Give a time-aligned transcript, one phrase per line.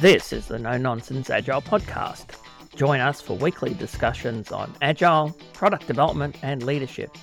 [0.00, 2.36] This is the No Nonsense Agile Podcast.
[2.74, 7.16] Join us for weekly discussions on agile, product development, and leadership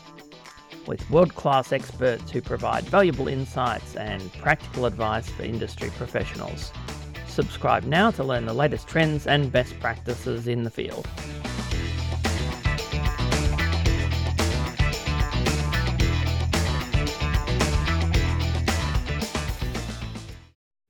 [0.88, 6.72] with world class experts who provide valuable insights and practical advice for industry professionals.
[7.28, 11.06] Subscribe now to learn the latest trends and best practices in the field.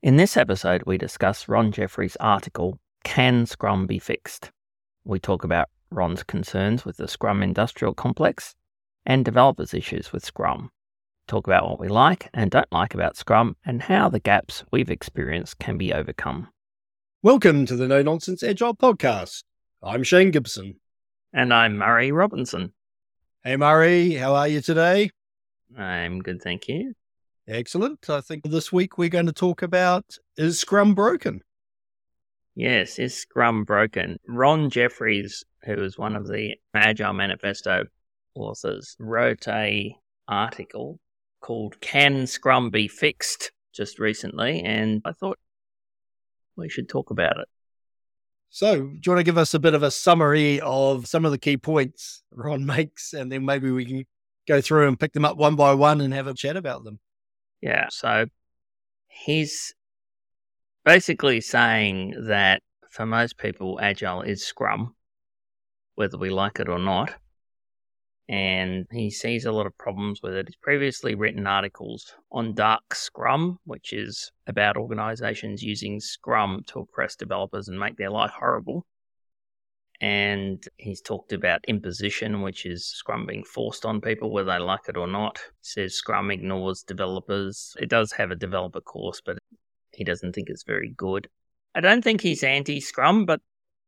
[0.04, 4.50] In this episode, we discuss Ron Jeffries' article, Can Scrum Be Fixed?
[5.04, 8.56] We talk about Ron's concerns with the Scrum industrial complex
[9.06, 10.72] and developers' issues with Scrum.
[11.28, 14.90] Talk about what we like and don't like about Scrum and how the gaps we've
[14.90, 16.50] experienced can be overcome.
[17.22, 19.44] Welcome to the No Nonsense Agile Podcast.
[19.84, 20.80] I'm Shane Gibson.
[21.32, 22.74] And I'm Murray Robinson.
[23.44, 25.12] Hey, Murray, how are you today?
[25.78, 26.96] I'm good, thank you.
[27.48, 28.10] Excellent.
[28.10, 30.06] I think this week we're going to talk about
[30.38, 31.42] Is Scrum Broken?
[32.56, 34.20] Yes, is Scrum broken?
[34.28, 37.86] Ron Jeffries, who is one of the Agile Manifesto
[38.36, 39.96] authors, wrote a
[40.28, 41.00] article
[41.40, 45.40] called Can Scrum Be Fixed just recently, and I thought
[46.58, 47.48] we should talk about it.
[48.50, 51.32] So, do you want to give us a bit of a summary of some of
[51.32, 54.06] the key points Ron makes, and then maybe we can
[54.46, 57.00] go through and pick them up one by one and have a chat about them?
[57.62, 57.88] Yeah.
[57.90, 58.26] So
[59.08, 59.74] he's
[60.84, 64.96] basically saying that for most people, Agile is Scrum,
[65.96, 67.16] whether we like it or not.
[68.28, 70.48] And he sees a lot of problems with it.
[70.48, 77.16] He's previously written articles on Dark Scrum, which is about organizations using Scrum to oppress
[77.16, 78.86] developers and make their life horrible
[80.02, 84.90] and he's talked about imposition, which is Scrum being forced on people whether they like
[84.90, 85.38] it or not.
[85.38, 87.76] He says Scrum ignores developers.
[87.80, 89.38] It does have a developer course, but
[89.92, 91.30] he doesn't think it's very good.
[91.76, 93.42] I don't think he's anti Scrum, but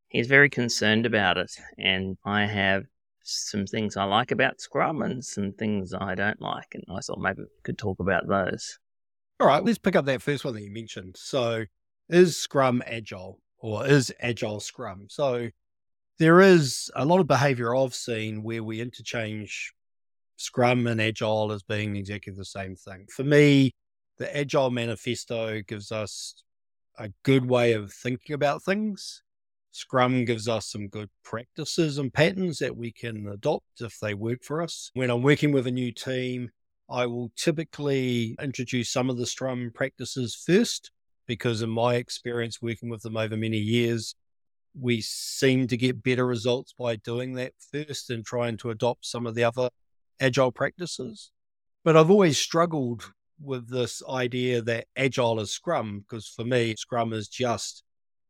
[0.09, 1.51] he's very concerned about it.
[1.79, 2.83] And I have
[3.23, 6.75] some things I like about Scrum and some things I don't like.
[6.75, 8.77] And I thought maybe we could talk about those.
[9.39, 11.15] All right, let's pick up that first one that you mentioned.
[11.17, 11.65] So,
[12.07, 15.07] is Scrum agile or is agile Scrum?
[15.09, 15.49] So,
[16.19, 19.73] there is a lot of behavior I've seen where we interchange
[20.37, 23.07] Scrum and Agile as being exactly the same thing.
[23.13, 23.73] For me,
[24.17, 26.43] the Agile Manifesto gives us
[26.97, 29.23] a good way of thinking about things.
[29.71, 34.43] Scrum gives us some good practices and patterns that we can adopt if they work
[34.43, 34.91] for us.
[34.93, 36.51] When I'm working with a new team,
[36.89, 40.91] I will typically introduce some of the Scrum practices first
[41.25, 44.13] because, in my experience working with them over many years,
[44.79, 49.27] we seem to get better results by doing that first and trying to adopt some
[49.27, 49.69] of the other
[50.19, 51.31] agile practices.
[51.83, 53.11] But I've always struggled
[53.41, 57.83] with this idea that agile is scrum because for me, scrum is just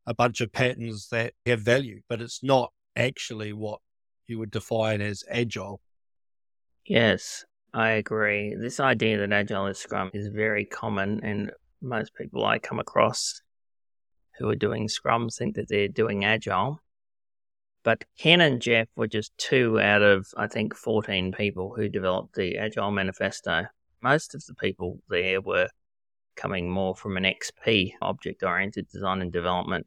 [0.06, 3.80] a bunch of patterns that have value, but it's not actually what
[4.26, 5.80] you would define as agile.
[6.84, 8.54] Yes, I agree.
[8.54, 11.50] This idea that agile is scrum is very common, and
[11.80, 13.40] most people I come across
[14.38, 16.80] who are doing Scrum think that they're doing Agile.
[17.82, 22.34] But Ken and Jeff were just two out of, I think, 14 people who developed
[22.34, 23.66] the Agile Manifesto.
[24.02, 25.68] Most of the people there were
[26.34, 29.86] coming more from an XP, object oriented design and development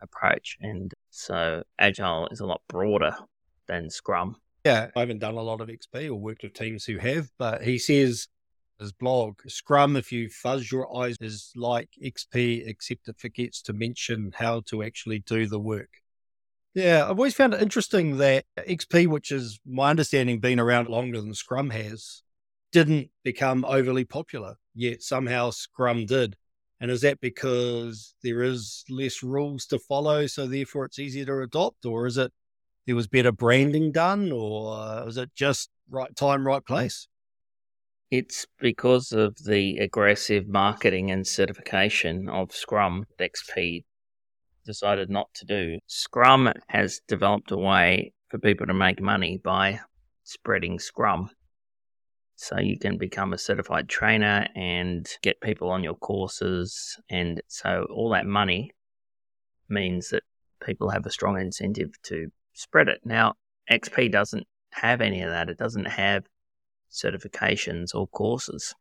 [0.00, 0.58] approach.
[0.60, 3.16] And so Agile is a lot broader
[3.66, 4.36] than Scrum.
[4.64, 7.62] Yeah, I haven't done a lot of XP or worked with teams who have, but
[7.62, 8.28] he says
[8.78, 9.40] his blog.
[9.46, 14.60] Scrum, if you fuzz your eyes, is like XP, except it forgets to mention how
[14.66, 15.90] to actually do the work.
[16.74, 21.20] Yeah, I've always found it interesting that XP, which is my understanding been around longer
[21.20, 22.22] than Scrum has,
[22.70, 26.36] didn't become overly popular, yet somehow Scrum did.
[26.80, 31.40] And is that because there is less rules to follow, so therefore it's easier to
[31.40, 31.84] adopt?
[31.84, 32.32] Or is it
[32.86, 34.30] there was better branding done?
[34.30, 37.08] Or is it just right time, right place?
[38.10, 43.84] It's because of the aggressive marketing and certification of Scrum XP
[44.64, 45.78] decided not to do.
[45.86, 49.80] Scrum has developed a way for people to make money by
[50.24, 51.28] spreading Scrum.
[52.36, 56.98] So you can become a certified trainer and get people on your courses.
[57.10, 58.70] And so all that money
[59.68, 60.22] means that
[60.64, 63.00] people have a strong incentive to spread it.
[63.04, 63.34] Now,
[63.70, 65.50] XP doesn't have any of that.
[65.50, 66.24] It doesn't have
[66.90, 68.74] certifications or courses.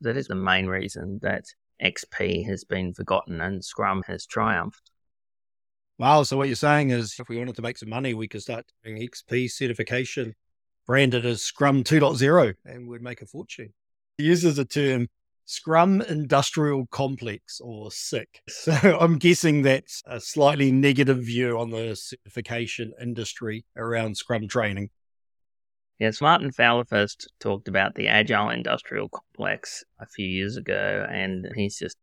[0.00, 1.44] That is the main reason that
[1.82, 4.90] XP has been forgotten and Scrum has triumphed.
[5.98, 6.22] Wow.
[6.22, 8.64] So, what you're saying is if we wanted to make some money, we could start
[8.82, 10.34] doing XP certification
[10.86, 13.72] branded as Scrum 2.0 and we'd make a fortune.
[14.18, 15.08] He uses the term
[15.44, 18.42] Scrum Industrial Complex or SICK.
[18.48, 24.90] So I'm guessing that's a slightly negative view on the certification industry around Scrum training.
[26.02, 31.46] Yes, Martin Fowler first talked about the Agile Industrial Complex a few years ago, and
[31.54, 31.96] he's just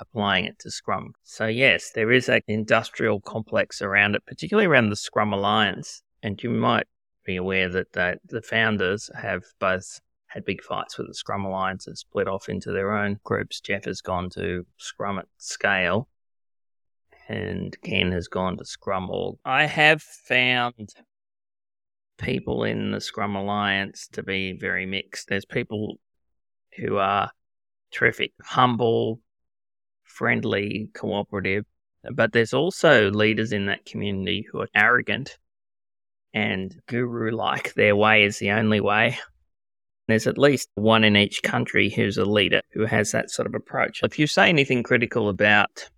[0.00, 1.12] applying it to Scrum.
[1.22, 6.02] So, yes, there is an industrial complex around it, particularly around the Scrum Alliance.
[6.24, 6.88] And you might
[7.24, 11.86] be aware that the, the founders have both had big fights with the Scrum Alliance
[11.86, 13.60] and split off into their own groups.
[13.60, 16.08] Jeff has gone to Scrum at Scale,
[17.28, 19.36] and Ken has gone to Scrum.org.
[19.44, 20.90] I have found
[22.20, 25.28] people in the Scrum Alliance to be very mixed.
[25.28, 25.98] There's people
[26.76, 27.30] who are
[27.90, 29.20] terrific, humble,
[30.04, 31.64] friendly, cooperative,
[32.12, 35.38] but there's also leaders in that community who are arrogant
[36.32, 37.74] and guru like.
[37.74, 39.18] Their way is the only way.
[40.08, 43.54] There's at least one in each country who's a leader who has that sort of
[43.54, 44.00] approach.
[44.02, 45.88] If you say anything critical about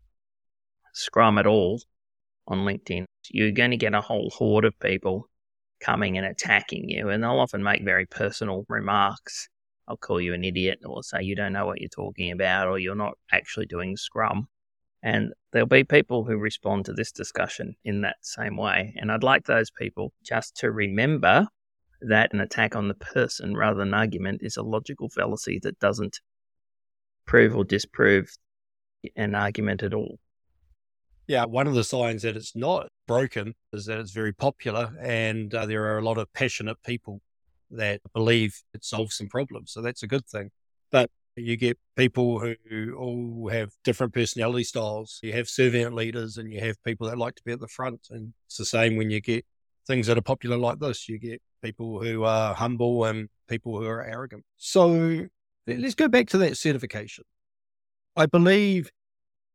[0.92, 1.80] Scrum at all
[2.46, 5.28] on LinkedIn, you're going to get a whole horde of people
[5.82, 9.48] coming and attacking you, and they'll often make very personal remarks.
[9.88, 12.78] I'll call you an idiot or say you don't know what you're talking about or
[12.78, 14.48] you're not actually doing Scrum.
[15.02, 18.94] And there'll be people who respond to this discussion in that same way.
[18.96, 21.48] And I'd like those people just to remember
[22.02, 26.20] that an attack on the person rather than argument is a logical fallacy that doesn't
[27.26, 28.30] prove or disprove
[29.16, 30.18] an argument at all.
[31.26, 35.54] Yeah, one of the signs that it's not broken is that it's very popular and
[35.54, 37.20] uh, there are a lot of passionate people
[37.70, 39.72] that believe it solves some problems.
[39.72, 40.50] So that's a good thing.
[40.90, 45.20] But you get people who all have different personality styles.
[45.22, 48.08] You have servant leaders and you have people that like to be at the front.
[48.10, 49.46] And it's the same when you get
[49.86, 51.08] things that are popular like this.
[51.08, 54.44] You get people who are humble and people who are arrogant.
[54.58, 55.26] So
[55.66, 57.24] let's go back to that certification.
[58.14, 58.90] I believe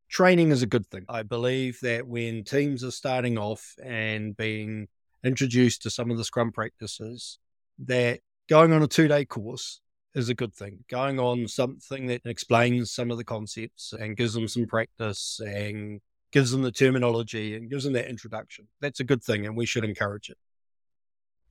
[0.09, 1.05] training is a good thing.
[1.09, 4.87] I believe that when teams are starting off and being
[5.23, 7.39] introduced to some of the scrum practices,
[7.79, 8.19] that
[8.49, 9.81] going on a two day course
[10.13, 10.83] is a good thing.
[10.89, 16.01] Going on something that explains some of the concepts and gives them some practice and
[16.31, 18.67] gives them the terminology and gives them that introduction.
[18.81, 20.37] That's a good thing, and we should encourage it.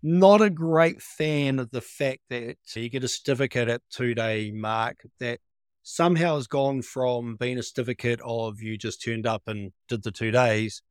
[0.03, 4.51] Not a great fan of the fact that you get a certificate at two day
[4.51, 5.41] mark that
[5.89, 10.11] somehow has gone from being a certificate of you just turned up and did the
[10.11, 10.83] two days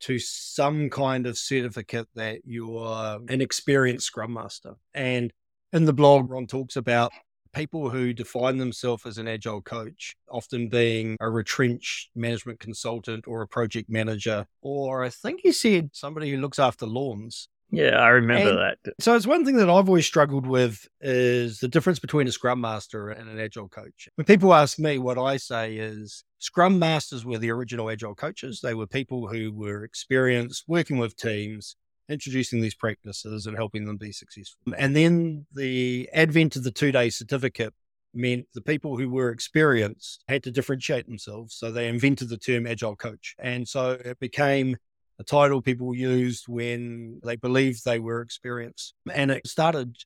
[0.00, 4.76] to some kind of certificate that you're an experienced scrum master.
[4.94, 5.34] And
[5.74, 7.12] in the blog, Ron talks about
[7.52, 13.42] people who define themselves as an agile coach, often being a retrenched management consultant or
[13.42, 17.50] a project manager, or I think he said somebody who looks after lawns.
[17.70, 18.94] Yeah, I remember and that.
[19.00, 22.60] So it's one thing that I've always struggled with is the difference between a scrum
[22.60, 24.08] master and an agile coach.
[24.14, 28.60] When people ask me, what I say is scrum masters were the original agile coaches.
[28.62, 31.76] They were people who were experienced working with teams,
[32.08, 34.72] introducing these practices and helping them be successful.
[34.78, 37.74] And then the advent of the two day certificate
[38.14, 41.54] meant the people who were experienced had to differentiate themselves.
[41.54, 43.34] So they invented the term agile coach.
[43.38, 44.78] And so it became
[45.18, 48.94] a title people used when they believed they were experienced.
[49.12, 49.96] And it started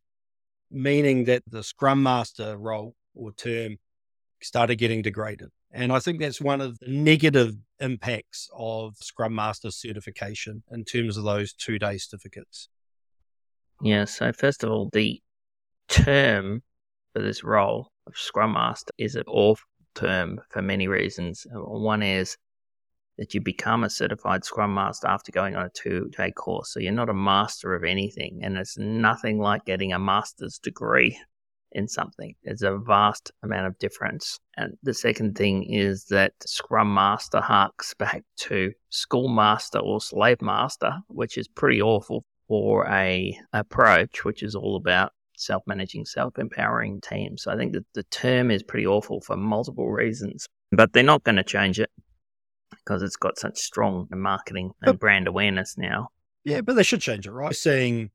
[0.71, 3.77] meaning that the scrum master role or term
[4.41, 5.51] started getting degraded.
[5.73, 11.17] And I think that's one of the negative impacts of Scrum Master certification in terms
[11.17, 12.69] of those two day certificates.
[13.81, 15.21] Yeah, so first of all, the
[15.89, 16.63] term
[17.13, 21.47] for this role of Scrum Master is an awful term for many reasons.
[21.51, 22.37] One is
[23.19, 26.73] that you become a certified Scrum Master after going on a two day course.
[26.73, 31.19] So you're not a master of anything, and it's nothing like getting a master's degree
[31.73, 32.35] in something.
[32.45, 34.39] There's a vast amount of difference.
[34.57, 40.93] And the second thing is that Scrum Master harks back to Schoolmaster or Slave Master,
[41.09, 47.43] which is pretty awful for a approach which is all about self-managing, self-empowering teams.
[47.43, 51.25] So I think that the term is pretty awful for multiple reasons, but they're not
[51.25, 51.91] going to change it
[52.85, 56.09] because it's got such strong marketing and brand awareness now.
[56.45, 57.55] Yeah, but they should change it, right?
[57.55, 58.11] Seeing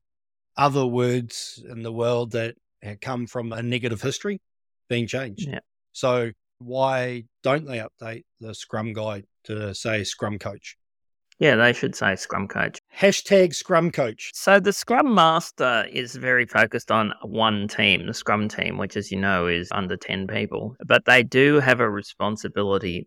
[0.56, 2.56] other words in the world that
[3.00, 4.40] come from a negative history
[4.88, 5.48] being changed.
[5.48, 5.60] Yeah.
[5.92, 10.76] So why don't they update the Scrum guide to say Scrum Coach?
[11.38, 12.80] Yeah, they should say Scrum Coach.
[12.96, 14.32] Hashtag Scrum Coach.
[14.34, 19.12] So the Scrum Master is very focused on one team, the Scrum team, which, as
[19.12, 20.74] you know, is under 10 people.
[20.84, 23.06] But they do have a responsibility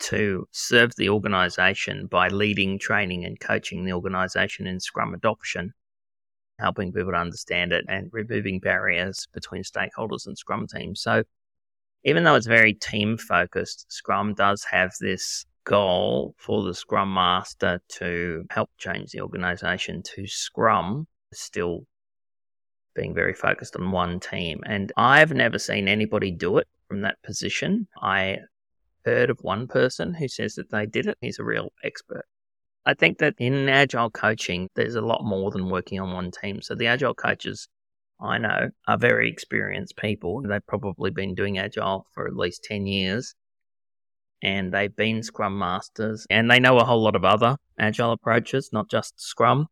[0.00, 5.72] to serve the organization by leading, training, and coaching the organization in Scrum adoption
[6.58, 11.00] helping people to understand it and removing barriers between stakeholders and Scrum teams.
[11.00, 11.24] So
[12.04, 17.80] even though it's very team focused, Scrum does have this goal for the Scrum Master
[17.88, 21.86] to help change the organization to Scrum, still
[22.94, 24.60] being very focused on one team.
[24.66, 27.88] And I've never seen anybody do it from that position.
[28.00, 28.38] I
[29.04, 31.18] heard of one person who says that they did it.
[31.20, 32.24] He's a real expert.
[32.86, 36.60] I think that in agile coaching, there's a lot more than working on one team.
[36.60, 37.68] So the agile coaches
[38.20, 40.42] I know are very experienced people.
[40.42, 43.34] They've probably been doing agile for at least 10 years
[44.42, 48.70] and they've been scrum masters and they know a whole lot of other agile approaches,
[48.72, 49.66] not just scrum.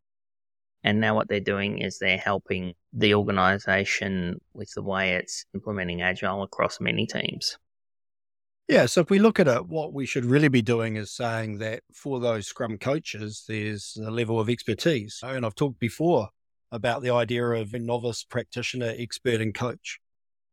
[0.83, 6.03] And now what they're doing is they're helping the organization with the way it's implementing
[6.03, 7.59] agile across many teams.
[8.69, 11.59] Yeah, so if we look at it, what we should really be doing is saying
[11.59, 15.21] that for those Scrum coaches, there's a level of expertise.
[15.23, 16.29] And I've talked before
[16.71, 20.01] about the idea of a novice practitioner, expert, and coach.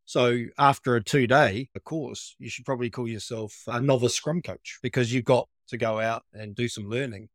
[0.05, 4.79] So after a two day course, you should probably call yourself a novice Scrum coach
[4.81, 7.29] because you've got to go out and do some learning.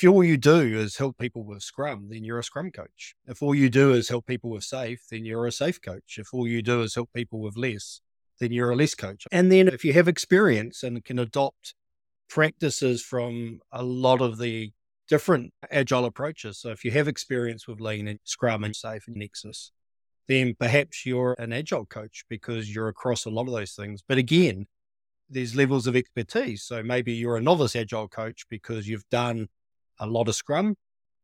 [0.00, 3.14] If all you do is help people with Scrum, then you're a Scrum coach.
[3.26, 6.16] If all you do is help people with SAFe, then you're a SAFe coach.
[6.18, 8.00] If all you do is help people with LeSS,
[8.40, 9.26] then you're a LeSS coach.
[9.32, 11.74] And then if you have experience and can adopt
[12.28, 14.72] practices from a lot of the
[15.08, 16.58] different agile approaches.
[16.58, 19.70] So if you have experience with lean and scrum and SAFe and Nexus,
[20.28, 24.02] then perhaps you're an agile coach because you're across a lot of those things.
[24.06, 24.66] But again,
[25.30, 26.64] there's levels of expertise.
[26.64, 29.48] So maybe you're a novice agile coach because you've done
[29.98, 30.76] a lot of scrum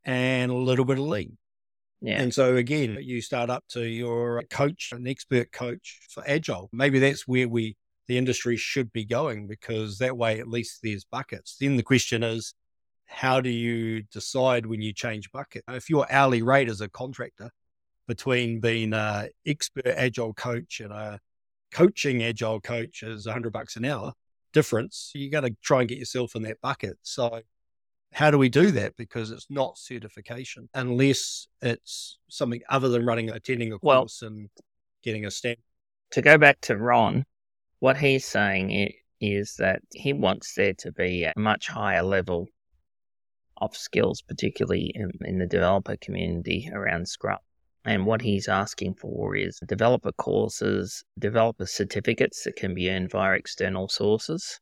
[0.04, 1.36] and a little bit of lean.
[2.02, 2.20] Yeah.
[2.20, 6.68] And so again, you start up to your uh, coach, an expert coach for agile.
[6.72, 7.76] Maybe that's where we
[8.08, 11.56] the industry should be going because that way at least there's buckets.
[11.60, 12.54] Then the question is,
[13.06, 15.62] how do you decide when you change bucket?
[15.68, 17.50] If your hourly rate as a contractor
[18.08, 21.20] between being a expert agile coach and a
[21.70, 24.12] coaching agile coach is hundred bucks an hour
[24.52, 26.98] difference, you got to try and get yourself in that bucket.
[27.02, 27.42] So
[28.12, 28.96] how do we do that?
[28.96, 34.48] Because it's not certification unless it's something other than running, attending a course well, and
[35.02, 35.58] getting a stamp.
[36.12, 37.24] To go back to Ron,
[37.80, 42.48] what he's saying is that he wants there to be a much higher level
[43.56, 47.38] of skills, particularly in, in the developer community around Scrum.
[47.84, 53.32] And what he's asking for is developer courses, developer certificates that can be earned via
[53.32, 54.60] external sources,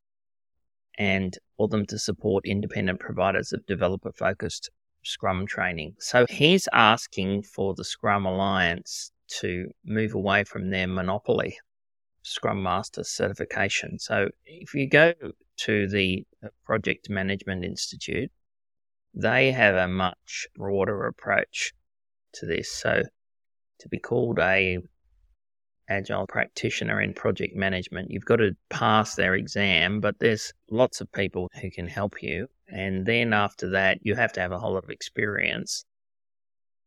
[1.00, 4.70] and for them to support independent providers of developer focused
[5.02, 5.94] Scrum training.
[5.98, 11.56] So he's asking for the Scrum Alliance to move away from their monopoly
[12.20, 13.98] Scrum Master certification.
[13.98, 15.14] So if you go
[15.60, 16.26] to the
[16.66, 18.30] Project Management Institute,
[19.14, 21.72] they have a much broader approach
[22.34, 22.70] to this.
[22.70, 23.04] So
[23.78, 24.80] to be called a
[25.90, 31.12] agile practitioner in project management, you've got to pass their exam, but there's lots of
[31.12, 32.46] people who can help you.
[32.68, 35.84] And then after that, you have to have a whole lot of experience.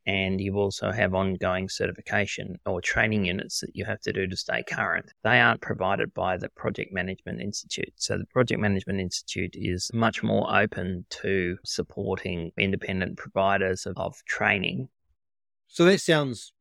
[0.06, 4.36] And you also have ongoing certification or training units that you have to do to
[4.36, 5.06] stay current.
[5.24, 7.94] They aren't provided by the Project Management Institute.
[7.96, 14.16] So the Project Management Institute is much more open to supporting independent providers of, of
[14.26, 14.90] training.
[15.68, 16.53] So that sounds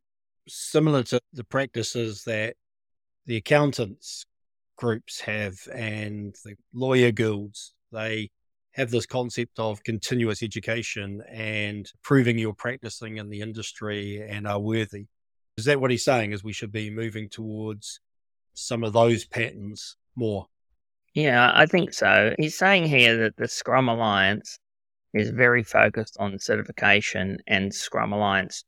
[0.49, 2.57] similar to the practices that
[3.27, 4.27] the accountants
[4.77, 7.75] groups have and the lawyer guilds.
[7.93, 8.31] They
[8.73, 14.59] have this concept of continuous education and proving you're practicing in the industry and are
[14.59, 15.07] worthy.
[15.57, 16.33] Is that what he's saying?
[16.33, 18.01] Is we should be moving towards
[18.55, 20.47] some of those patterns more?
[21.15, 22.35] Yeah, I think so.
[22.39, 24.59] He's saying here that the Scrum Alliance
[25.13, 28.65] is very focused on certification and Scrum Alliance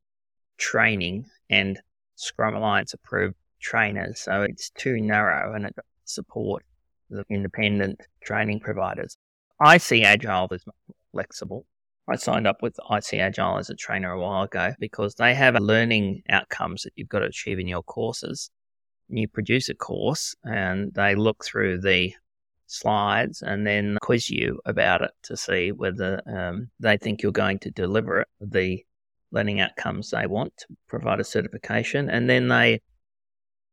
[0.59, 1.25] training
[1.55, 1.81] and
[2.17, 4.21] Scrum Alliance approved trainers.
[4.21, 6.65] So it's too narrow and it support
[7.11, 9.17] the independent training providers.
[9.61, 10.65] I see Agile as
[11.13, 11.67] flexible.
[12.09, 16.23] I signed up with ICAgile as a trainer a while ago because they have learning
[16.29, 18.51] outcomes that you've got to achieve in your courses.
[19.09, 22.13] You produce a course and they look through the
[22.67, 27.59] slides and then quiz you about it to see whether um, they think you're going
[27.61, 28.85] to deliver it, the
[29.35, 32.09] learning outcomes they want to provide a certification.
[32.09, 32.81] And then they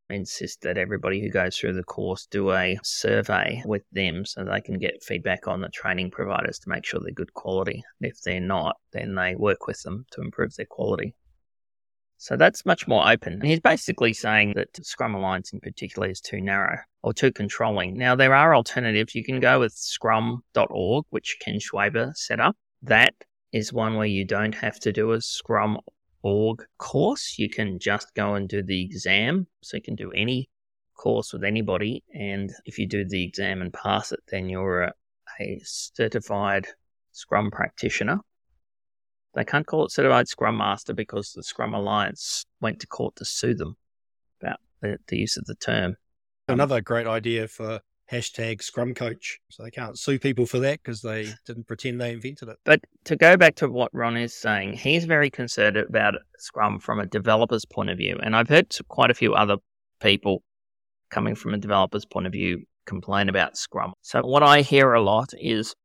[0.10, 4.60] insist that everybody who goes through the course do a survey with them so they
[4.60, 7.84] can get feedback on the training providers to make sure they're good quality.
[8.02, 11.16] If they're not, then they work with them to improve their quality.
[12.18, 13.34] So that's much more open.
[13.34, 17.98] And he's basically saying that Scrum Alliance in particular is too narrow or too controlling.
[17.98, 19.16] Now, there are alternatives.
[19.16, 22.56] You can go with scrum.org, which Ken Schwaber set up.
[22.84, 23.16] That
[23.52, 25.80] is one where you don't have to do a Scrum
[26.24, 27.36] org course.
[27.38, 29.48] You can just go and do the exam.
[29.62, 30.50] So you can do any
[30.96, 34.94] course with anybody, and if you do the exam and pass it, then you're a,
[35.40, 36.68] a certified
[37.12, 38.20] Scrum practitioner.
[39.34, 43.26] They can't call it certified Scrum Master because the Scrum Alliance went to court to
[43.26, 43.78] sue them
[44.42, 45.96] about the, the use of the term.
[46.48, 47.80] Another great idea for
[48.12, 49.40] hashtag Scrum Coach.
[49.50, 52.58] So they can't sue people for that because they didn't pretend they invented it.
[52.66, 57.00] But to go back to what Ron is saying, he's very concerned about Scrum from
[57.00, 58.18] a developer's point of view.
[58.22, 59.58] And I've heard quite a few other
[60.02, 60.44] people
[61.10, 63.94] coming from a developer's point of view complain about Scrum.
[64.02, 65.76] So what I hear a lot is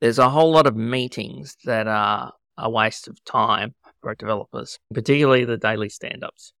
[0.00, 5.44] there's a whole lot of meetings that are a waste of time for developers, particularly
[5.44, 6.52] the daily stand ups.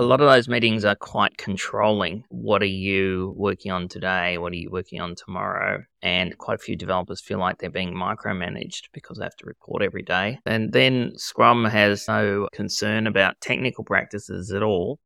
[0.00, 2.24] A lot of those meetings are quite controlling.
[2.30, 4.38] What are you working on today?
[4.38, 5.82] What are you working on tomorrow?
[6.00, 9.82] And quite a few developers feel like they're being micromanaged because they have to report
[9.82, 10.38] every day.
[10.46, 15.00] And then Scrum has no concern about technical practices at all.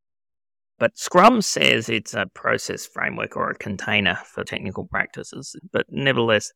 [0.79, 5.57] But Scrum says it's a process framework or a container for technical practices.
[5.73, 6.53] But nevertheless,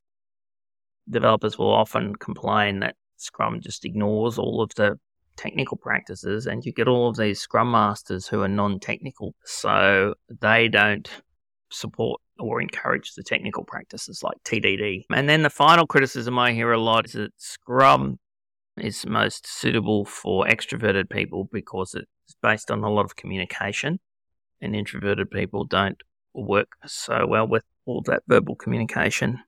[1.11, 4.97] developers will often complain that Scrum just ignores all of the
[5.38, 9.35] technical practices, and you get all of these Scrum Masters who are non technical.
[9.45, 11.09] So they don't
[11.71, 15.04] support or encourage the technical practices like TDD.
[15.11, 18.18] And then the final criticism I hear a lot is that Scrum
[18.76, 24.00] is most suitable for extroverted people because it's based on a lot of communication,
[24.61, 26.00] and introverted people don't
[26.35, 29.40] work so well with all that verbal communication.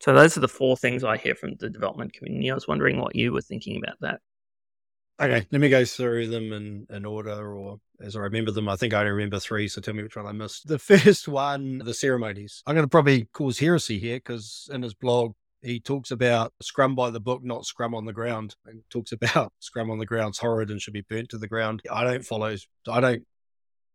[0.00, 2.50] So those are the four things I hear from the development community.
[2.50, 4.20] I was wondering what you were thinking about that.
[5.22, 8.68] Okay, let me go through them in, in order or as I remember them.
[8.68, 10.66] I think I only remember three, so tell me which one I missed.
[10.66, 12.64] The first one, the ceremonies.
[12.66, 16.96] I'm going to probably cause heresy here because in his blog, he talks about scrum
[16.96, 18.56] by the book, not scrum on the ground.
[18.66, 21.82] And talks about scrum on the ground's horrid and should be burnt to the ground.
[21.88, 22.56] I don't follow,
[22.90, 23.22] I don't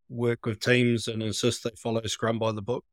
[0.07, 2.85] work with teams and insist they follow scrum by the book.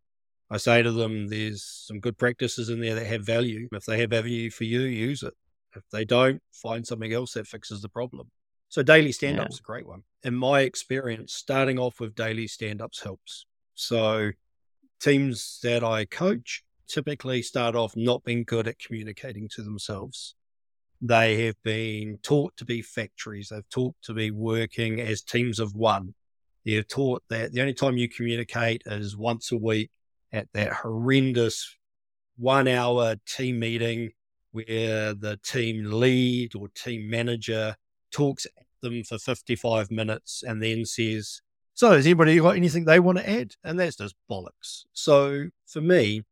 [0.50, 3.68] I say to them, there's some good practices in there that have value.
[3.70, 5.34] If they have value for you, use it.
[5.74, 8.30] If they don't, find something else that fixes the problem.
[8.68, 9.62] So daily stand ups yeah.
[9.62, 10.02] a great one.
[10.22, 13.46] In my experience, starting off with daily stand ups helps.
[13.74, 14.32] So
[15.00, 20.34] teams that I coach typically start off not being good at communicating to themselves.
[21.00, 23.48] They have been taught to be factories.
[23.50, 26.14] They've taught to be working as teams of one.
[26.64, 29.90] They're taught that the only time you communicate is once a week
[30.32, 31.76] at that horrendous
[32.36, 34.10] one hour team meeting
[34.54, 37.74] where the team lead or team manager
[38.12, 41.42] talks at them for 55 minutes and then says,
[41.74, 43.56] So, has anybody got anything they want to add?
[43.64, 44.84] And that's just bollocks.
[44.92, 46.22] So, for me,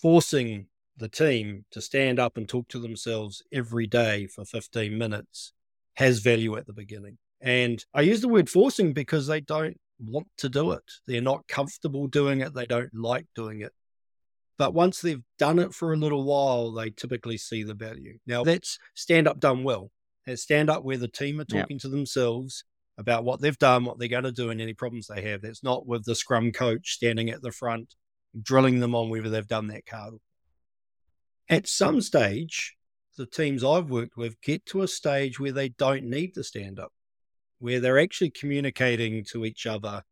[0.00, 5.52] forcing the team to stand up and talk to themselves every day for 15 minutes
[5.94, 7.18] has value at the beginning.
[7.40, 10.84] And I use the word forcing because they don't want to do it.
[11.06, 12.54] They're not comfortable doing it.
[12.54, 13.72] They don't like doing it.
[14.56, 18.18] But once they've done it for a little while, they typically see the value.
[18.26, 19.90] Now, that's stand up done well.
[20.26, 22.64] That's stand up where the team are talking to themselves
[22.96, 25.42] about what they've done, what they're going to do, and any problems they have.
[25.42, 27.94] That's not with the scrum coach standing at the front,
[28.40, 30.14] drilling them on whether they've done that card.
[31.48, 32.76] At some stage,
[33.16, 36.78] the teams I've worked with get to a stage where they don't need to stand
[36.78, 36.92] up,
[37.58, 40.04] where they're actually communicating to each other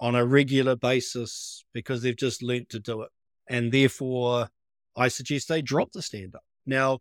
[0.00, 3.10] on a regular basis because they've just learnt to do it
[3.48, 4.48] and therefore
[4.96, 6.44] I suggest they drop the stand up.
[6.66, 6.98] Now,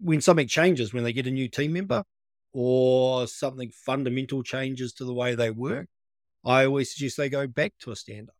[0.00, 2.04] when something changes, when they get a new team member
[2.52, 5.88] or something fundamental changes to the way they work,
[6.44, 8.36] I always suggest they go back to a stand up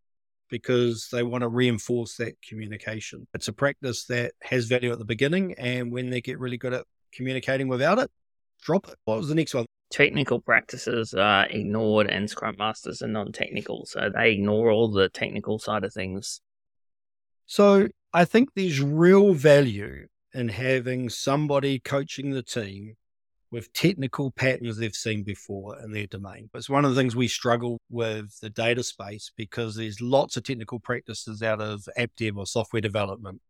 [0.49, 3.27] because they want to reinforce that communication.
[3.35, 6.72] It's a practice that has value at the beginning, and when they get really good
[6.72, 8.11] at communicating without it,
[8.62, 8.94] drop it.
[9.05, 9.66] What was the next one?
[9.90, 13.87] Technical practices are ignored, and Scrum Masters are non technical.
[13.87, 16.40] So they ignore all the technical side of things
[17.46, 22.96] so I think there's real value in having somebody coaching the team
[23.50, 26.50] with technical patterns they've seen before in their domain.
[26.52, 30.37] But it's one of the things we struggle with the data space because there's lots
[30.37, 33.40] of technical practices out of app dev or software development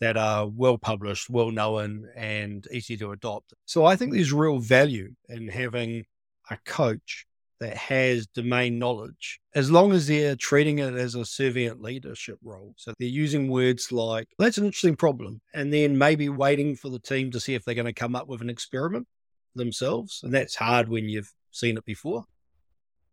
[0.00, 3.52] that are well published, well known, and easy to adopt.
[3.66, 6.04] So I think there's real value in having
[6.50, 7.26] a coach
[7.60, 12.72] that has domain knowledge, as long as they're treating it as a servant leadership role.
[12.76, 16.98] So they're using words like, that's an interesting problem, and then maybe waiting for the
[16.98, 19.06] team to see if they're going to come up with an experiment
[19.54, 20.20] themselves.
[20.22, 22.24] And that's hard when you've seen it before.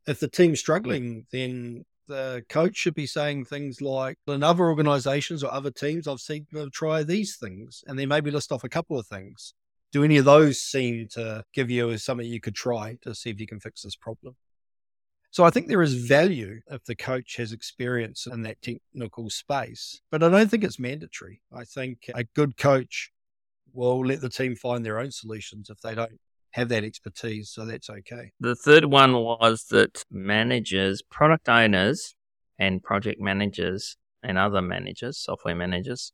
[0.07, 5.43] If the team's struggling, then the coach should be saying things like, in other organizations
[5.43, 8.69] or other teams, I've seen them try these things, and then maybe list off a
[8.69, 9.53] couple of things
[9.97, 13.39] do any of those seem to give you something you could try to see if
[13.39, 14.35] you can fix this problem?
[15.31, 20.01] So I think there is value if the coach has experience in that technical space,
[20.11, 21.41] but I don't think it's mandatory.
[21.51, 23.11] I think a good coach
[23.73, 26.19] will let the team find their own solutions if they don't
[26.51, 27.49] have that expertise.
[27.49, 28.31] So that's okay.
[28.39, 32.15] The third one was that managers, product owners,
[32.59, 36.13] and project managers and other managers, software managers,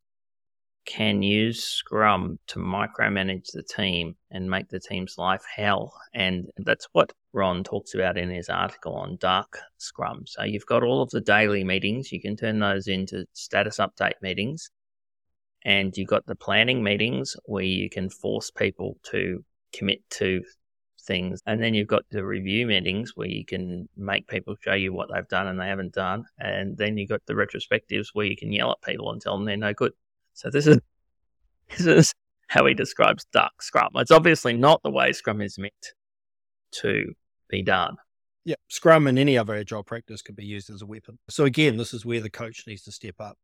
[0.85, 5.93] can use Scrum to micromanage the team and make the team's life hell.
[6.13, 10.23] And that's what Ron talks about in his article on Dark Scrum.
[10.25, 14.21] So you've got all of the daily meetings, you can turn those into status update
[14.21, 14.69] meetings.
[15.65, 20.43] And you've got the planning meetings where you can force people to commit to
[21.03, 21.41] things.
[21.45, 25.09] And then you've got the review meetings where you can make people show you what
[25.13, 26.25] they've done and they haven't done.
[26.39, 29.45] And then you've got the retrospectives where you can yell at people and tell them
[29.45, 29.93] they're no good.
[30.33, 30.79] So this is
[31.77, 32.13] this is
[32.47, 33.89] how he describes Dark Scrum.
[33.95, 35.93] It's obviously not the way Scrum is meant
[36.73, 37.13] to
[37.49, 37.97] be done.
[38.45, 41.17] Yeah, Scrum and any other agile practice can be used as a weapon.
[41.29, 43.37] So again, this is where the coach needs to step up.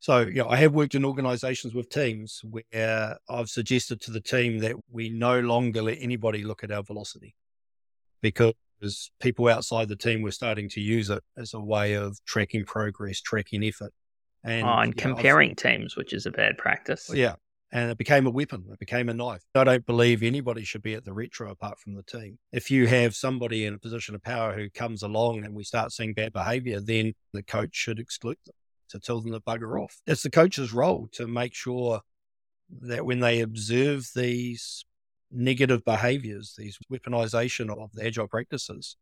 [0.00, 4.20] So, you know, I have worked in organizations with teams where I've suggested to the
[4.20, 7.36] team that we no longer let anybody look at our velocity
[8.20, 8.54] because
[9.20, 13.20] people outside the team were starting to use it as a way of tracking progress,
[13.20, 13.92] tracking effort.
[14.44, 17.10] And, oh, and comparing teams, which is a bad practice.
[17.12, 17.34] Yeah.
[17.74, 18.64] And it became a weapon.
[18.70, 19.42] It became a knife.
[19.54, 22.38] I don't believe anybody should be at the retro apart from the team.
[22.52, 25.92] If you have somebody in a position of power who comes along and we start
[25.92, 28.54] seeing bad behavior, then the coach should exclude them
[28.90, 29.96] to tell them to bugger off.
[30.06, 32.00] It's the coach's role to make sure
[32.82, 34.84] that when they observe these
[35.30, 38.96] negative behaviors, these weaponization of the agile practices,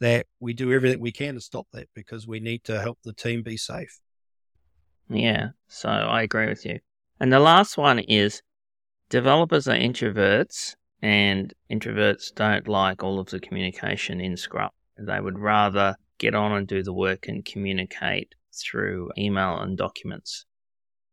[0.00, 3.12] that we do everything we can to stop that because we need to help the
[3.12, 3.98] team be safe.
[5.10, 6.80] Yeah, so I agree with you.
[7.20, 8.42] And the last one is
[9.08, 14.70] developers are introverts, and introverts don't like all of the communication in Scrum.
[14.98, 20.44] They would rather get on and do the work and communicate through email and documents.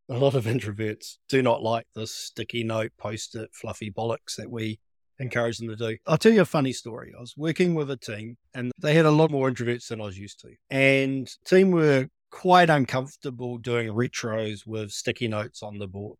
[0.08, 4.50] A lot of introverts do not like this sticky note, post it, fluffy bollocks that
[4.50, 4.78] we
[5.18, 5.96] encourage them to do.
[6.06, 7.12] I'll tell you a funny story.
[7.16, 10.04] I was working with a team and they had a lot more introverts than I
[10.04, 10.50] was used to.
[10.70, 16.18] And team were quite uncomfortable doing retros with sticky notes on the board.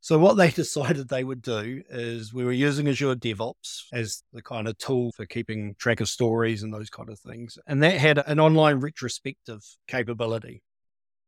[0.00, 4.42] So what they decided they would do is we were using Azure DevOps as the
[4.42, 7.58] kind of tool for keeping track of stories and those kind of things.
[7.66, 10.62] And that had an online retrospective capability.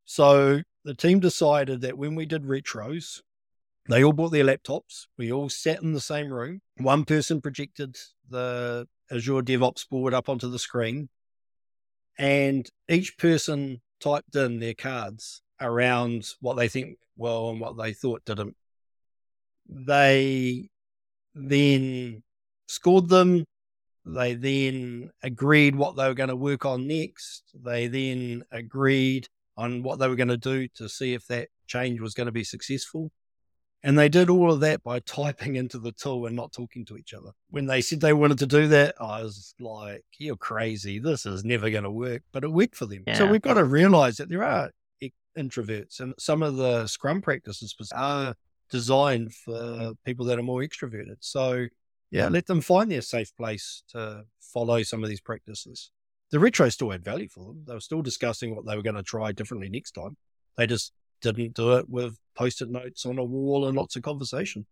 [0.04, 3.20] So the team decided that when we did retros,
[3.88, 5.07] they all bought their laptops.
[5.16, 6.61] We all sat in the same room.
[6.76, 7.96] One person projected
[8.31, 11.09] the Azure DevOps board up onto the screen
[12.18, 17.92] and each person typed in their cards around what they think well and what they
[17.92, 18.57] thought didn't.
[19.68, 20.70] They
[21.35, 22.22] then
[22.66, 23.44] scored them.
[24.04, 27.42] They then agreed what they were going to work on next.
[27.54, 32.00] They then agreed on what they were going to do to see if that change
[32.00, 33.11] was going to be successful.
[33.85, 36.97] And they did all of that by typing into the tool and not talking to
[36.97, 37.31] each other.
[37.51, 40.99] When they said they wanted to do that, I was like, you're crazy.
[40.99, 42.23] This is never going to work.
[42.33, 43.05] But it worked for them.
[43.07, 43.14] Yeah.
[43.14, 44.71] So we've got to realize that there are
[45.38, 48.35] introverts and some of the scrum practices are
[48.71, 51.17] designed for people that are more extroverted.
[51.21, 51.67] So,
[52.11, 55.91] yeah, let them find their safe place to follow some of these practices.
[56.31, 57.64] The retro still had value for them.
[57.67, 60.17] They were still discussing what they were going to try differently next time.
[60.57, 64.02] They just didn't do it with post it notes on a wall and lots of
[64.02, 64.66] conversation.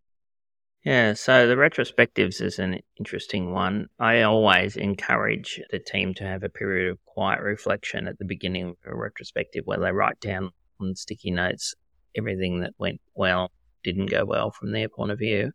[0.84, 3.88] Yeah, so the retrospectives is an interesting one.
[3.98, 8.68] I always encourage the team to have a period of quiet reflection at the beginning
[8.68, 11.74] of a retrospective where they write down on sticky notes
[12.16, 13.50] everything that went well,
[13.82, 15.50] didn't go well from their point of view.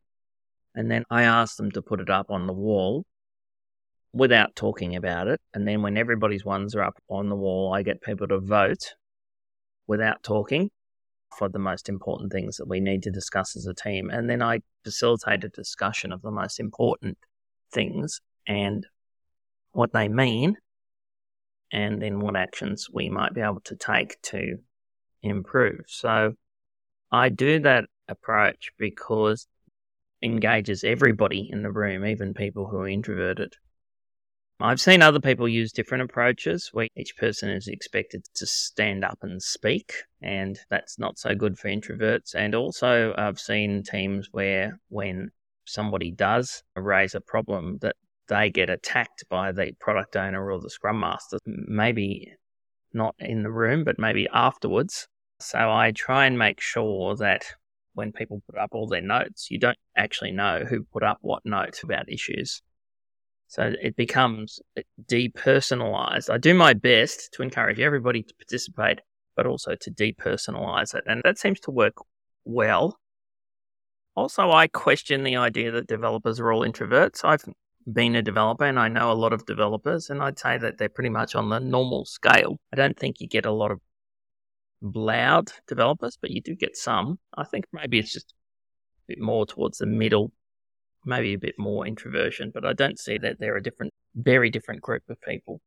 [0.75, 3.05] And then I ask them to put it up on the wall
[4.11, 5.39] without talking about it.
[5.53, 8.95] And then when everybody's ones are up on the wall, I get people to vote
[9.87, 10.69] without talking
[11.37, 14.09] for the most important things that we need to discuss as a team.
[14.09, 17.17] And then I facilitate a discussion of the most important
[17.71, 18.85] things and
[19.71, 20.57] what they mean,
[21.71, 24.57] and then what actions we might be able to take to
[25.23, 25.81] improve.
[25.87, 26.33] So
[27.11, 29.47] I do that approach because
[30.21, 33.55] engages everybody in the room, even people who are introverted.
[34.63, 39.19] I've seen other people use different approaches where each person is expected to stand up
[39.21, 42.35] and speak, and that's not so good for introverts.
[42.35, 45.31] And also, I've seen teams where when
[45.65, 47.95] somebody does raise a problem, that
[48.27, 52.31] they get attacked by the product owner or the scrum master, maybe
[52.93, 55.07] not in the room, but maybe afterwards.
[55.39, 57.43] So I try and make sure that
[57.93, 61.45] when people put up all their notes, you don't actually know who put up what
[61.45, 62.61] note about issues.
[63.51, 64.61] So it becomes
[65.07, 66.29] depersonalized.
[66.29, 69.01] I do my best to encourage everybody to participate,
[69.35, 71.03] but also to depersonalize it.
[71.05, 71.95] And that seems to work
[72.45, 72.97] well.
[74.15, 77.25] Also, I question the idea that developers are all introverts.
[77.25, 77.43] I've
[77.91, 80.87] been a developer and I know a lot of developers, and I'd say that they're
[80.87, 82.57] pretty much on the normal scale.
[82.71, 83.81] I don't think you get a lot of
[84.81, 87.19] loud developers, but you do get some.
[87.37, 90.31] I think maybe it's just a bit more towards the middle,
[91.05, 94.81] maybe a bit more introversion, but I don't see that they're a different, very different
[94.81, 95.61] group of people.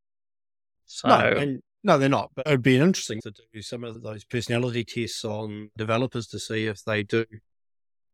[0.86, 2.30] So, no, and, no, they're not.
[2.34, 6.66] But it'd be interesting to do some of those personality tests on developers to see
[6.66, 7.24] if they do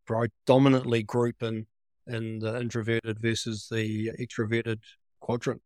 [0.06, 1.66] predominantly group in
[2.06, 4.80] in the introverted versus the extroverted
[5.20, 5.62] quadrant.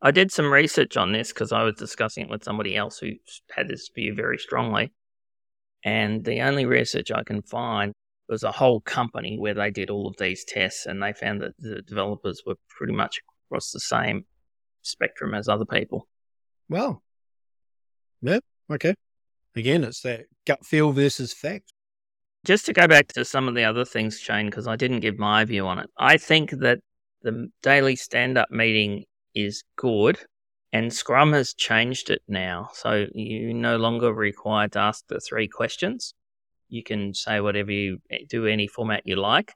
[0.00, 3.12] I did some research on this because I was discussing it with somebody else who
[3.54, 4.92] had this view very strongly.
[5.84, 7.92] And the only research I can find
[8.32, 11.52] was a whole company where they did all of these tests and they found that
[11.58, 14.24] the developers were pretty much across the same
[14.80, 16.08] spectrum as other people.
[16.70, 17.02] Well,
[18.22, 18.38] yeah,
[18.70, 18.94] okay.
[19.54, 21.74] Again, it's that gut feel versus fact.
[22.46, 25.18] Just to go back to some of the other things, Shane, because I didn't give
[25.18, 25.90] my view on it.
[25.98, 26.78] I think that
[27.20, 30.18] the daily stand up meeting is good,
[30.72, 32.70] and Scrum has changed it now.
[32.72, 36.14] So you no longer required to ask the three questions.
[36.72, 39.52] You can say whatever you eh, do, any format you like.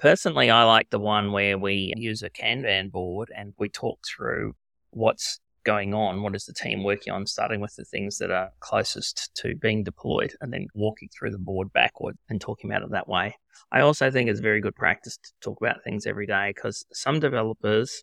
[0.00, 4.56] Personally, I like the one where we use a Kanban board and we talk through
[4.90, 6.22] what's going on?
[6.22, 7.24] What is the team working on?
[7.28, 11.38] Starting with the things that are closest to being deployed and then walking through the
[11.38, 13.36] board backward and talking about it that way.
[13.70, 17.20] I also think it's very good practice to talk about things every day because some
[17.20, 18.02] developers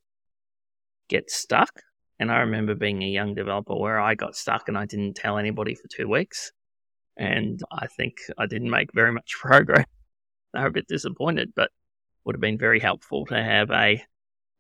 [1.10, 1.82] get stuck.
[2.18, 5.38] And I remember being a young developer where I got stuck and I didn't tell
[5.38, 6.54] anybody for two weeks.
[7.22, 9.86] And I think I didn't make very much progress.
[10.54, 11.70] They were a bit disappointed, but
[12.26, 14.04] would have been very helpful to have a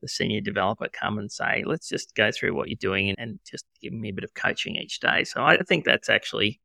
[0.01, 3.65] the senior developer come and say, let's just go through what you're doing and, just
[3.81, 5.23] give me a bit of coaching each day.
[5.23, 6.59] So I think that's actually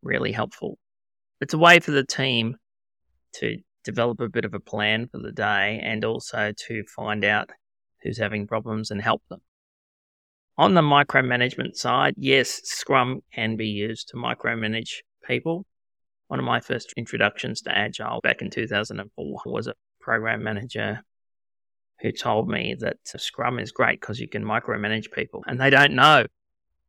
[0.00, 0.78] really helpful.
[1.40, 2.56] It's a way for the team
[3.36, 7.50] to develop a bit of a plan for the day and also to find out
[8.02, 9.40] who's having problems and help them.
[10.56, 15.64] On the micromanagement side, yes, Scrum can be used to micromanage people.
[16.28, 21.02] One of my first introductions to Agile back in 2004 was a program manager
[22.00, 25.94] who told me that Scrum is great because you can micromanage people and they don't
[25.94, 26.26] know.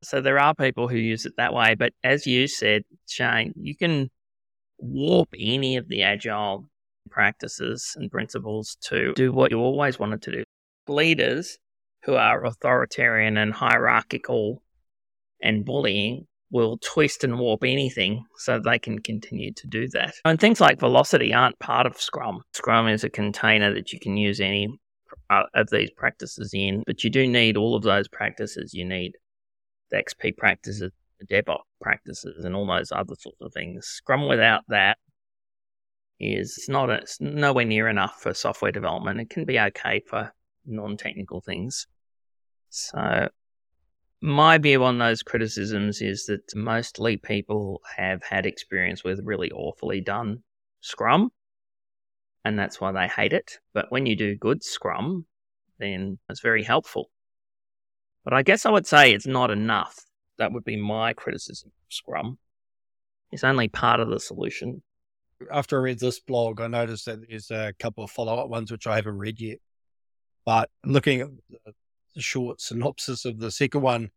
[0.01, 1.75] So there are people who use it that way.
[1.75, 4.09] But as you said, Shane, you can
[4.79, 6.65] warp any of the agile
[7.09, 10.43] practices and principles to do what you always wanted to do.
[10.87, 11.57] Leaders
[12.03, 14.61] who are authoritarian and hierarchical
[15.41, 20.13] and bullying will twist and warp anything so they can continue to do that.
[20.23, 22.43] And things like velocity aren't part of Scrum.
[22.53, 24.67] Scrum is a container that you can use any
[25.31, 28.71] uh, of these practices in, but you do need all of those practices.
[28.71, 29.13] You need
[29.89, 33.87] the XP practices, the DevOps practices, and all those other sorts of things.
[33.87, 34.99] Scrum without that
[36.19, 39.19] is not a, it's nowhere near enough for software development.
[39.19, 40.31] It can be okay for
[40.67, 41.87] non-technical things.
[42.69, 43.29] So
[44.23, 49.99] my view on those criticisms is that mostly people have had experience with really awfully
[49.99, 50.41] done
[50.79, 51.29] Scrum
[52.45, 53.59] and that's why they hate it.
[53.73, 55.25] But when you do good Scrum,
[55.77, 57.09] then it's very helpful.
[58.23, 59.99] But I guess I would say it's not enough.
[60.37, 62.37] That would be my criticism of Scrum.
[63.33, 64.83] It's only part of the solution.
[65.51, 68.71] After I read this blog, I noticed that there's a couple of follow up ones
[68.71, 69.57] which I haven't read yet.
[70.45, 71.73] But looking at
[72.21, 74.11] short synopsis of the second one,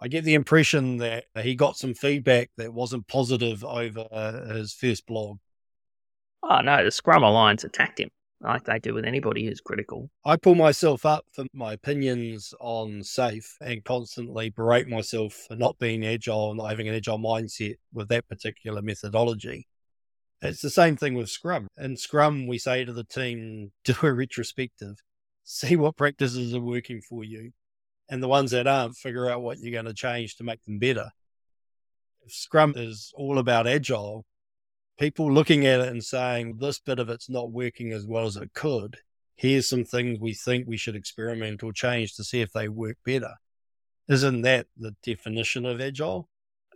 [0.00, 4.72] I get the impression that he got some feedback that wasn't positive over uh, his
[4.72, 5.38] first blog.
[6.42, 10.10] Oh no, the Scrum Alliance attacked him like they do with anybody who's critical.
[10.24, 15.78] I pull myself up for my opinions on SAFe and constantly berate myself for not
[15.78, 19.66] being agile and not having an agile mindset with that particular methodology.
[20.42, 21.68] It's the same thing with Scrum.
[21.78, 24.96] In Scrum, we say to the team, do a retrospective,
[25.44, 27.52] see what practices are working for you,
[28.08, 30.78] and the ones that aren't, figure out what you're going to change to make them
[30.78, 31.10] better.
[32.24, 34.24] If Scrum is all about agile,
[34.98, 38.36] people looking at it and saying this bit of it's not working as well as
[38.36, 38.96] it could.
[39.36, 42.96] Here's some things we think we should experiment or change to see if they work
[43.04, 43.34] better.
[44.08, 46.28] Isn't that the definition of agile?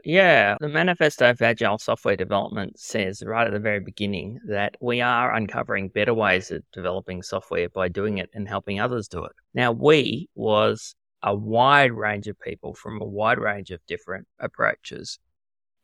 [0.08, 5.02] Yeah, the manifesto of agile software development says right at the very beginning that we
[5.02, 9.32] are uncovering better ways of developing software by doing it and helping others do it.
[9.52, 15.18] Now, we was a wide range of people from a wide range of different approaches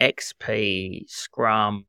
[0.01, 1.85] XP, Scrum,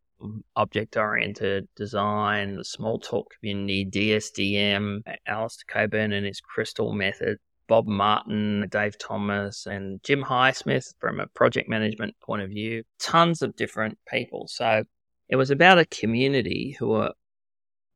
[0.58, 8.68] object oriented design, the Smalltalk community, DSDM, Alistair Cockburn and his Crystal method, Bob Martin,
[8.70, 12.84] Dave Thomas, and Jim Highsmith from a project management point of view.
[13.00, 14.48] Tons of different people.
[14.48, 14.84] So
[15.30, 17.14] it was about a community who were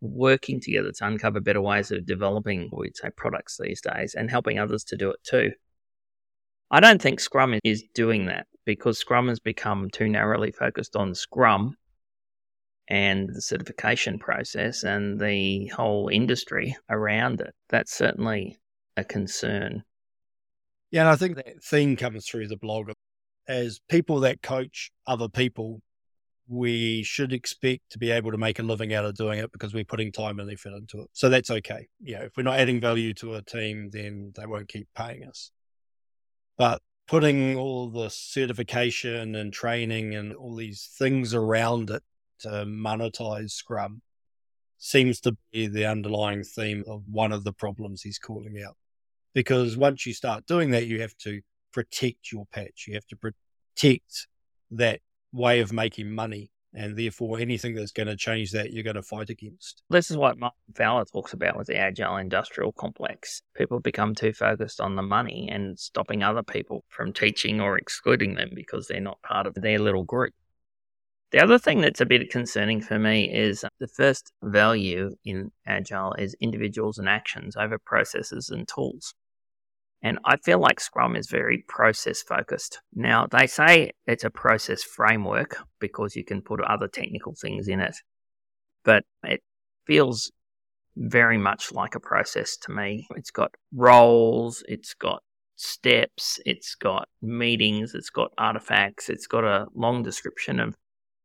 [0.01, 4.57] working together to uncover better ways of developing, we'd say, products these days and helping
[4.57, 5.51] others to do it too.
[6.71, 11.15] I don't think Scrum is doing that because Scrum has become too narrowly focused on
[11.15, 11.75] Scrum
[12.87, 17.53] and the certification process and the whole industry around it.
[17.69, 18.57] That's certainly
[18.97, 19.83] a concern.
[20.91, 22.91] Yeah, and I think that theme comes through the blog.
[23.47, 25.81] As people that coach other people,
[26.47, 29.73] we should expect to be able to make a living out of doing it because
[29.73, 31.09] we're putting time and effort into it.
[31.13, 31.87] So that's okay.
[32.01, 35.51] Yeah, if we're not adding value to a team, then they won't keep paying us.
[36.57, 42.03] But putting all the certification and training and all these things around it
[42.39, 44.01] to monetize Scrum
[44.79, 48.75] seems to be the underlying theme of one of the problems he's calling out.
[49.33, 52.85] Because once you start doing that, you have to protect your patch.
[52.87, 54.27] You have to protect
[54.71, 56.49] that way of making money.
[56.73, 59.81] And therefore, anything that's going to change that, you're going to fight against.
[59.89, 63.41] This is what Martin Fowler talks about with the agile industrial complex.
[63.55, 68.35] People become too focused on the money and stopping other people from teaching or excluding
[68.35, 70.33] them because they're not part of their little group.
[71.31, 75.51] The other thing that's a bit concerning for me is uh, the first value in
[75.67, 79.13] Agile is individuals and actions over processes and tools.
[80.01, 82.79] And I feel like Scrum is very process focused.
[82.95, 87.79] Now, they say it's a process framework because you can put other technical things in
[87.79, 87.97] it,
[88.83, 89.43] but it
[89.85, 90.31] feels
[90.95, 93.07] very much like a process to me.
[93.15, 95.21] It's got roles, it's got
[95.57, 100.75] steps, it's got meetings, it's got artifacts, it's got a long description of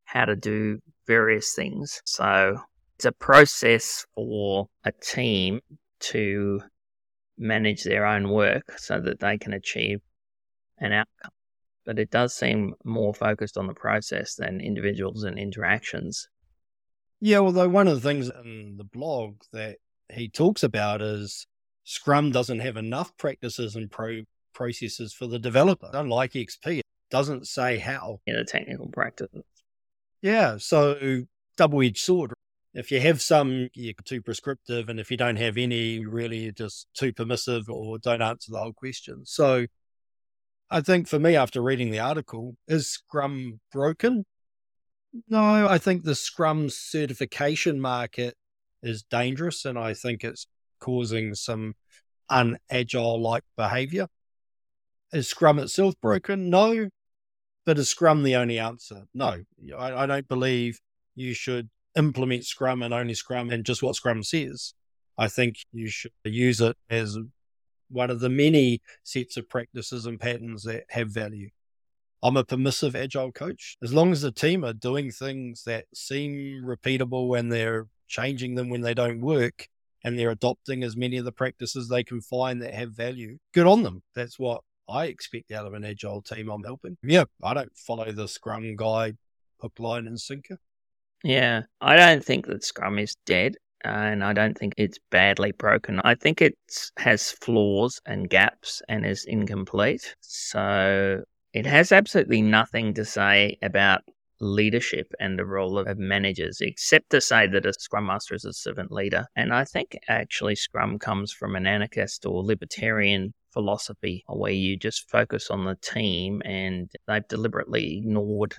[0.04, 2.00] how to do various things.
[2.04, 2.58] So
[2.96, 5.60] it's a process for a team
[6.00, 6.60] to
[7.36, 10.00] manage their own work so that they can achieve
[10.78, 11.30] an outcome.
[11.84, 16.28] But it does seem more focused on the process than individuals and interactions.
[17.20, 19.76] Yeah, although one of the things in the blog that
[20.12, 21.46] he talks about is
[21.84, 24.22] Scrum doesn't have enough practices and pro
[24.54, 25.90] processes for the developer.
[25.92, 28.20] Unlike XP, it doesn't say how.
[28.26, 29.42] In the technical practices.
[30.24, 31.26] Yeah, so
[31.58, 32.32] double edged sword.
[32.72, 36.52] If you have some, you're too prescriptive, and if you don't have any, really, you're
[36.52, 39.26] just too permissive or don't answer the whole question.
[39.26, 39.66] So,
[40.70, 44.24] I think for me, after reading the article, is Scrum broken?
[45.28, 48.34] No, I think the Scrum certification market
[48.82, 50.46] is dangerous, and I think it's
[50.80, 51.74] causing some
[52.30, 54.08] unagile like behavior.
[55.12, 56.48] Is Scrum itself broken?
[56.48, 56.88] No,
[57.64, 59.04] but is Scrum the only answer?
[59.14, 59.38] No,
[59.76, 60.80] I, I don't believe
[61.14, 64.74] you should implement Scrum and only Scrum and just what Scrum says.
[65.16, 67.16] I think you should use it as
[67.88, 71.50] one of the many sets of practices and patterns that have value.
[72.22, 73.76] I'm a permissive agile coach.
[73.82, 78.70] As long as the team are doing things that seem repeatable and they're changing them
[78.70, 79.68] when they don't work
[80.02, 83.66] and they're adopting as many of the practices they can find that have value, good
[83.66, 84.02] on them.
[84.14, 86.96] That's what I expect out of an agile team I'm helping.
[87.02, 89.16] Yeah, I don't follow the Scrum guide
[89.60, 90.58] hook, line, and sinker.
[91.22, 93.56] Yeah, I don't think that Scrum is dead.
[93.86, 96.00] And I don't think it's badly broken.
[96.04, 96.56] I think it
[96.96, 100.14] has flaws and gaps and is incomplete.
[100.20, 104.00] So it has absolutely nothing to say about
[104.40, 108.54] leadership and the role of managers, except to say that a Scrum Master is a
[108.54, 109.26] servant leader.
[109.36, 115.08] And I think actually Scrum comes from an anarchist or libertarian philosophy where you just
[115.08, 118.56] focus on the team and they've deliberately ignored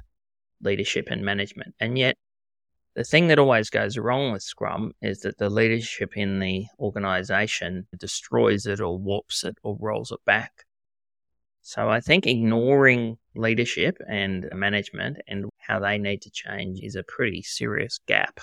[0.62, 1.76] leadership and management.
[1.80, 2.18] And yet,
[2.96, 7.86] the thing that always goes wrong with Scrum is that the leadership in the organization
[8.00, 10.64] destroys it or warps it or rolls it back.
[11.62, 17.04] So I think ignoring leadership and management and how they need to change is a
[17.04, 18.40] pretty serious gap.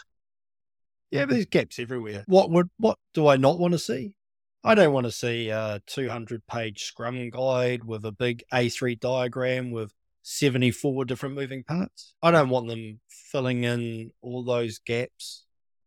[1.10, 2.24] Yeah, there's gaps everywhere.
[2.26, 4.16] What would what do I not want to see?
[4.64, 9.72] I don't want to see a 200 page Scrum guide with a big A3 diagram
[9.72, 12.14] with 74 different moving parts.
[12.22, 15.44] I don't want them filling in all those gaps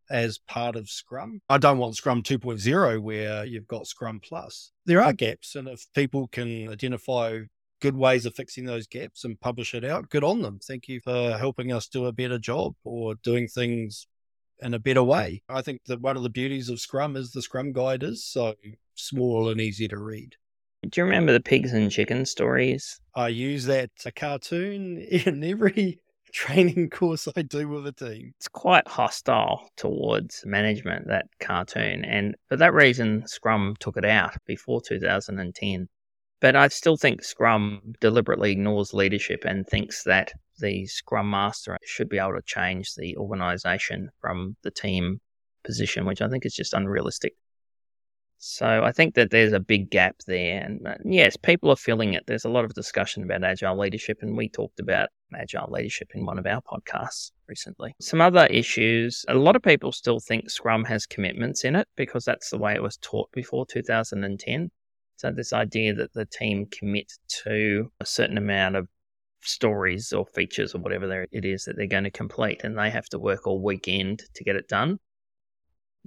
[0.10, 1.41] as part of Scrum.
[1.47, 4.74] I don't want Scrum 2.0 where you've got Scrum Plus.
[4.86, 7.39] There are gaps, and if people can identify
[7.82, 10.60] good ways of fixing those gaps and publish it out, good on them.
[10.62, 14.08] Thank you for helping us do a better job or doing things
[14.62, 15.41] in a better way.
[15.49, 18.56] I think that one of the beauties of Scrum is the Scrum guide is so
[18.95, 20.36] small and easy to read.
[20.89, 22.99] Do you remember the pigs and chicken stories?
[23.16, 25.99] I use that a cartoon in every
[26.32, 28.34] training course I do with a team.
[28.38, 32.06] It's quite hostile towards management, that cartoon.
[32.06, 35.88] And for that reason, Scrum took it out before 2010.
[36.41, 42.10] But I still think Scrum deliberately ignores leadership and thinks that the Scrum Master should
[42.10, 45.20] be able to change the organization from the team
[45.64, 47.34] position, which I think is just unrealistic.
[48.38, 50.62] So I think that there's a big gap there.
[50.62, 52.26] And uh, yes, people are feeling it.
[52.28, 56.26] There's a lot of discussion about agile leadership, and we talked about agile leadership in
[56.26, 57.95] one of our podcasts recently.
[58.01, 62.24] Some other issues a lot of people still think Scrum has commitments in it because
[62.24, 64.70] that's the way it was taught before 2010.
[65.18, 67.14] So, this idea that the team commit
[67.45, 68.88] to a certain amount of
[69.46, 73.08] stories or features or whatever it is that they're going to complete, and they have
[73.10, 75.00] to work all weekend to get it done.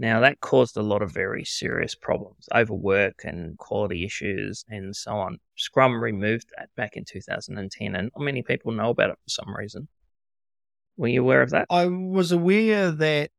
[0.01, 5.12] Now, that caused a lot of very serious problems, overwork and quality issues, and so
[5.12, 5.39] on.
[5.57, 9.57] Scrum removed that back in 2010, and not many people know about it for some
[9.57, 9.89] reason.
[10.97, 11.66] Were you aware of that?
[11.68, 13.30] I was aware that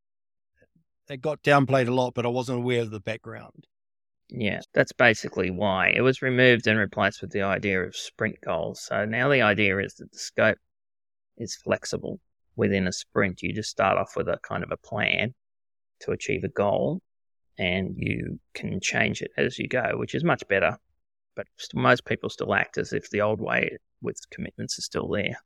[1.09, 3.65] it got downplayed a lot, but I wasn't aware of the background.
[4.29, 5.89] Yeah, that's basically why.
[5.89, 8.81] It was removed and replaced with the idea of sprint goals.
[8.81, 10.57] So now the idea is that the scope
[11.37, 12.19] is flexible
[12.55, 13.41] within a sprint.
[13.41, 15.33] You just start off with a kind of a plan
[16.01, 17.01] to achieve a goal
[17.57, 20.77] and you can change it as you go, which is much better.
[21.35, 25.37] But most people still act as if the old way with commitments is still there.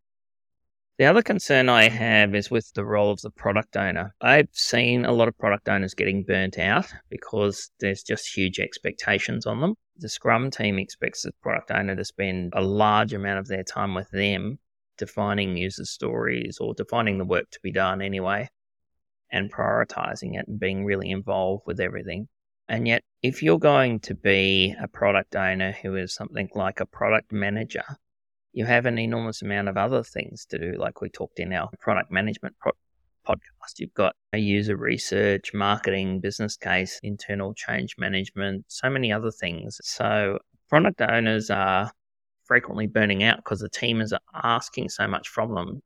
[0.99, 4.13] The other concern I have is with the role of the product owner.
[4.21, 9.47] I've seen a lot of product owners getting burnt out because there's just huge expectations
[9.47, 9.73] on them.
[9.97, 13.95] The Scrum team expects the product owner to spend a large amount of their time
[13.95, 14.59] with them
[14.99, 18.47] defining user stories or defining the work to be done anyway
[19.31, 22.27] and prioritizing it and being really involved with everything.
[22.69, 26.85] And yet, if you're going to be a product owner who is something like a
[26.85, 27.83] product manager,
[28.53, 31.69] you have an enormous amount of other things to do, like we talked in our
[31.79, 32.71] product management pro-
[33.27, 33.79] podcast.
[33.79, 39.79] You've got a user research, marketing, business case, internal change management, so many other things.
[39.83, 40.39] So,
[40.69, 41.91] product owners are
[42.45, 45.81] frequently burning out because the team is asking so much from them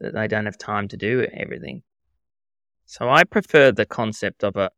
[0.00, 1.82] that they don't have time to do everything.
[2.86, 4.70] So I prefer the concept of a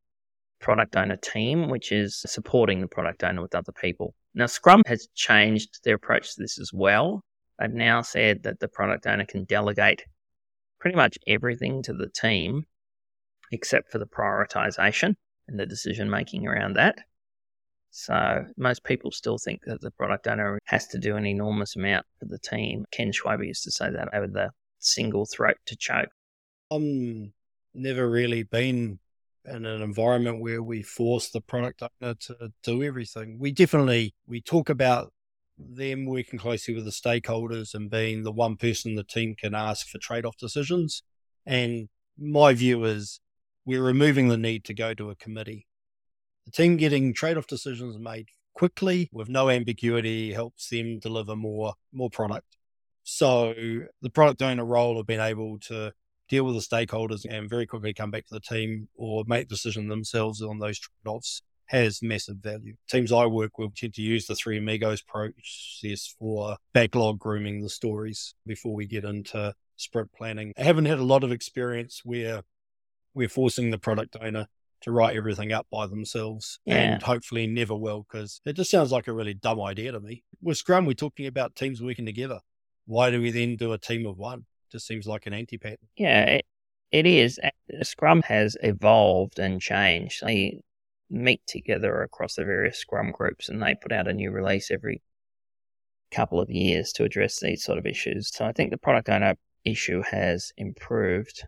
[0.61, 4.15] product owner team, which is supporting the product owner with other people.
[4.35, 7.23] Now, Scrum has changed their approach to this as well.
[7.59, 10.05] They've now said that the product owner can delegate
[10.79, 12.65] pretty much everything to the team
[13.53, 15.15] except for the prioritization
[15.49, 16.99] and the decision making around that.
[17.91, 22.05] So most people still think that the product owner has to do an enormous amount
[22.19, 22.85] for the team.
[22.91, 24.51] Ken Schwaber used to say that over the
[24.81, 26.11] single throat to choke.
[26.71, 27.33] I'm
[27.73, 28.99] never really been
[29.49, 33.39] in an environment where we force the product owner to do everything.
[33.39, 35.13] We definitely we talk about
[35.59, 39.89] them working closely with the stakeholders and being the one person the team can ask
[39.89, 41.03] for trade-off decisions.
[41.47, 41.89] And
[42.19, 43.21] my view is
[43.65, 45.67] we're removing the need to go to a committee.
[46.45, 52.11] The team getting trade-off decisions made quickly with no ambiguity helps them deliver more more
[52.11, 52.57] product.
[53.03, 53.55] So
[54.03, 55.93] the product owner role of being able to
[56.29, 59.89] deal with the stakeholders and very quickly come back to the team or make decision
[59.89, 62.75] themselves on those trade-offs has massive value.
[62.89, 67.69] Teams I work with tend to use the three amigos process for backlog grooming the
[67.69, 70.53] stories before we get into sprint planning.
[70.57, 72.43] I haven't had a lot of experience where
[73.15, 74.47] we're forcing the product owner
[74.83, 76.77] to write everything up by themselves yeah.
[76.77, 80.23] and hopefully never will because it just sounds like a really dumb idea to me.
[80.43, 82.41] With Scrum, we're talking about teams working together.
[82.85, 84.45] Why do we then do a team of one?
[84.71, 85.89] Just seems like an anti pattern.
[85.97, 86.47] Yeah, it,
[86.93, 87.39] it is.
[87.83, 90.23] Scrum has evolved and changed.
[90.25, 90.61] They
[91.11, 95.03] meet together across the various Scrum groups and they put out a new release every
[96.11, 98.31] couple of years to address these sort of issues.
[98.33, 101.45] So I think the product owner issue has improved,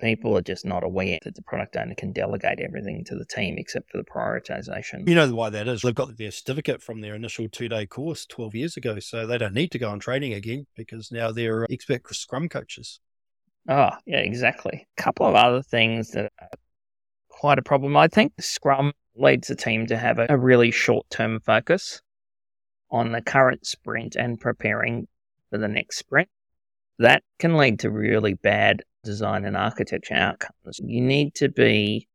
[0.00, 3.56] people are just not aware that the product owner can delegate everything to the team
[3.58, 5.08] except for the prioritization.
[5.08, 5.82] You know why that is?
[5.82, 9.38] They've got their certificate from their initial two day course 12 years ago, so they
[9.38, 13.00] don't need to go on training again because now they're uh, expert scrum coaches.
[13.68, 14.86] Oh, yeah, exactly.
[14.96, 16.48] A couple of other things that are
[17.28, 17.96] quite a problem.
[17.96, 22.00] I think Scrum leads the team to have a, a really short term focus
[22.90, 25.08] on the current sprint and preparing
[25.50, 26.28] for the next sprint.
[26.98, 30.80] That can lead to really bad design and architecture outcomes.
[30.82, 32.06] You need to be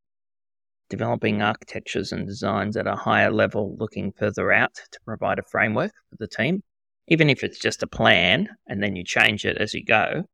[0.91, 5.93] developing architectures and designs at a higher level, looking further out to provide a framework
[6.09, 6.61] for the team,
[7.07, 10.25] even if it's just a plan and then you change it as you go.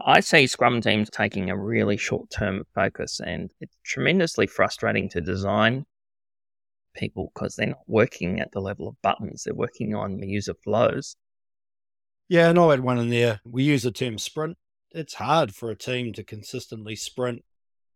[0.00, 5.20] I see Scrum teams taking a really short term focus, and it's tremendously frustrating to
[5.20, 5.84] design
[6.94, 11.16] people because they're not working at the level of buttons, they're working on user flows.
[12.28, 13.40] Yeah, and I'll add one in there.
[13.44, 14.56] We use the term sprint.
[14.94, 17.42] It's hard for a team to consistently sprint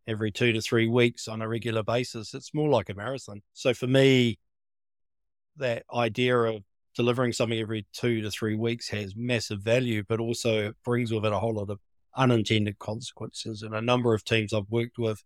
[0.08, 2.34] every two to three weeks on a regular basis.
[2.34, 3.42] It's more like a marathon.
[3.52, 4.40] So for me,
[5.58, 6.64] that idea of
[6.96, 11.32] delivering something every two to three weeks has massive value, but also brings with it
[11.32, 11.78] a whole lot of
[12.16, 13.62] unintended consequences.
[13.62, 15.22] And a number of teams I've worked with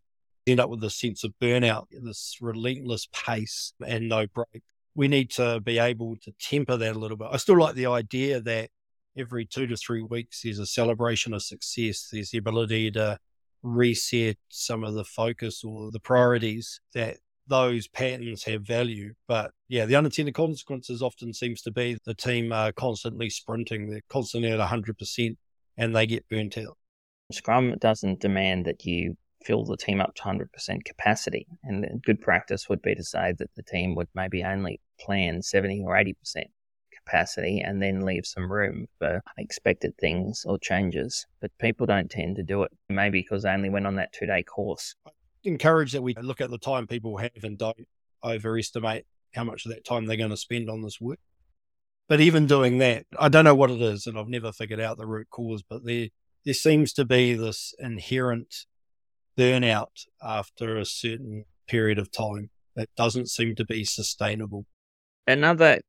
[0.47, 4.63] end up with a sense of burnout, this relentless pace and no break.
[4.95, 7.29] We need to be able to temper that a little bit.
[7.33, 8.69] I still like the idea that
[9.17, 12.09] every two to three weeks there's a celebration of success.
[12.11, 13.19] There's the ability to
[13.63, 19.15] reset some of the focus or the priorities that those patterns have value.
[19.29, 24.01] But yeah, the unintended consequences often seems to be the team are constantly sprinting, they're
[24.09, 25.37] constantly at 100%
[25.77, 26.77] and they get burnt out.
[27.31, 30.47] Scrum doesn't demand that you fill the team up to 100%
[30.85, 31.47] capacity.
[31.65, 35.83] And good practice would be to say that the team would maybe only plan 70
[35.85, 36.15] or 80%
[37.05, 41.27] capacity and then leave some room for unexpected things or changes.
[41.41, 44.27] But people don't tend to do it, maybe because they only went on that two
[44.27, 44.95] day course.
[45.07, 45.11] I
[45.45, 47.87] encourage that we look at the time people have and don't
[48.25, 51.19] overestimate how much of that time they're going to spend on this work.
[52.09, 54.99] But even doing that, I don't know what it is, and I've never figured out
[54.99, 56.09] the root cause, but there
[56.45, 58.67] there seems to be this inherent
[59.39, 64.67] burnout after a certain period of time that doesn't seem to be sustainable.
[65.27, 65.81] Another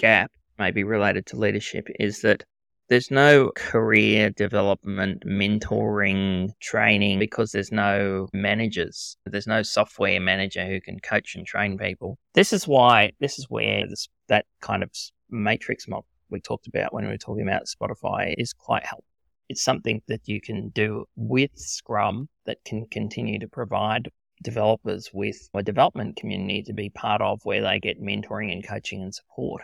[0.00, 2.42] gap, maybe related to leadership, is that
[2.88, 9.16] there's no career development, mentoring, training because there's no managers.
[9.26, 12.18] There's no software manager who can coach and train people.
[12.34, 14.90] This is why, this is where this, that kind of
[15.30, 19.04] matrix model we talked about when we were talking about Spotify is quite helpful.
[19.48, 24.10] It's something that you can do with Scrum that can continue to provide
[24.42, 29.02] developers with a development community to be part of where they get mentoring and coaching
[29.02, 29.62] and support.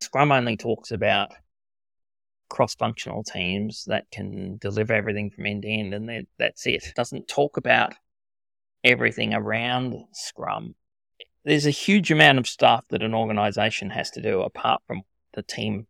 [0.00, 1.32] Scrum only talks about
[2.48, 6.86] cross functional teams that can deliver everything from end to end, and that's it.
[6.86, 6.92] it.
[6.96, 7.94] Doesn't talk about
[8.84, 10.74] everything around Scrum.
[11.44, 15.02] There's a huge amount of stuff that an organization has to do apart from
[15.34, 15.86] the team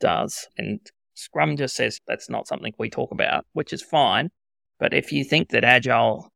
[0.00, 0.46] does.
[0.56, 0.80] And
[1.14, 4.30] Scrum just says that's not something we talk about, which is fine.
[4.78, 6.30] But if you think that Agile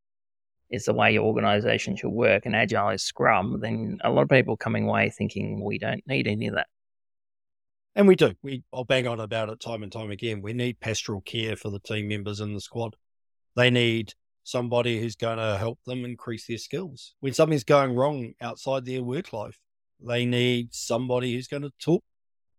[0.70, 4.28] is the way your organization should work and Agile is Scrum, then a lot of
[4.28, 6.68] people coming away thinking we don't need any of that.
[7.96, 8.34] And we do.
[8.42, 10.42] We I'll bang on about it time and time again.
[10.42, 12.94] We need pastoral care for the team members in the squad.
[13.56, 14.14] They need
[14.44, 17.14] somebody who's going to help them increase their skills.
[17.20, 19.58] When something's going wrong outside their work life,
[20.00, 22.04] they need somebody who's going to talk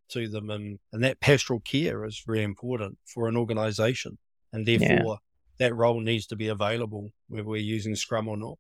[0.09, 0.49] to them.
[0.49, 4.17] And, and that pastoral care is very important for an organization.
[4.53, 5.15] And therefore, yeah.
[5.57, 8.57] That role needs to be available whether we're using Scrum or not.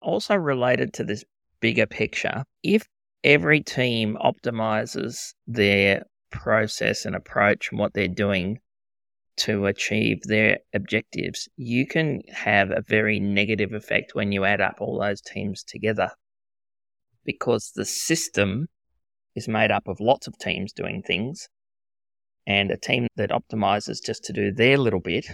[0.00, 1.24] Also, related to this
[1.60, 2.86] bigger picture, if
[3.22, 8.58] every team optimizes their process and approach and what they're doing
[9.36, 14.76] to achieve their objectives, you can have a very negative effect when you add up
[14.80, 16.10] all those teams together
[17.24, 18.68] because the system
[19.34, 21.48] is made up of lots of teams doing things,
[22.46, 25.26] and a team that optimizes just to do their little bit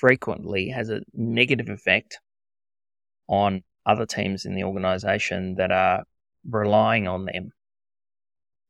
[0.00, 2.18] frequently has a negative effect
[3.28, 6.04] on other teams in the organization that are
[6.48, 7.52] relying on them.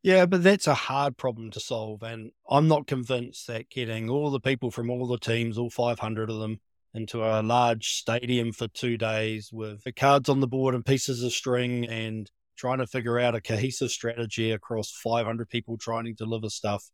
[0.03, 2.03] Yeah, but that's a hard problem to solve.
[2.03, 6.31] And I'm not convinced that getting all the people from all the teams, all 500
[6.31, 6.61] of them,
[6.95, 11.23] into a large stadium for two days with the cards on the board and pieces
[11.23, 16.13] of string and trying to figure out a cohesive strategy across 500 people trying to
[16.13, 16.91] deliver stuff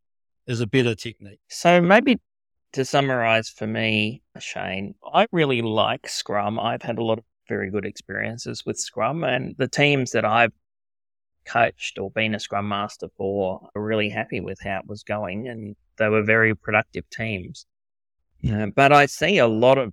[0.47, 1.41] is a better technique.
[1.49, 2.21] So maybe
[2.75, 6.59] to summarize for me, Shane, I really like Scrum.
[6.59, 10.53] I've had a lot of very good experiences with Scrum, and the teams that I've
[11.45, 15.47] coached or been a Scrum Master for are really happy with how it was going,
[15.49, 17.65] and they were very productive teams.
[18.51, 19.93] Uh, but I see a lot of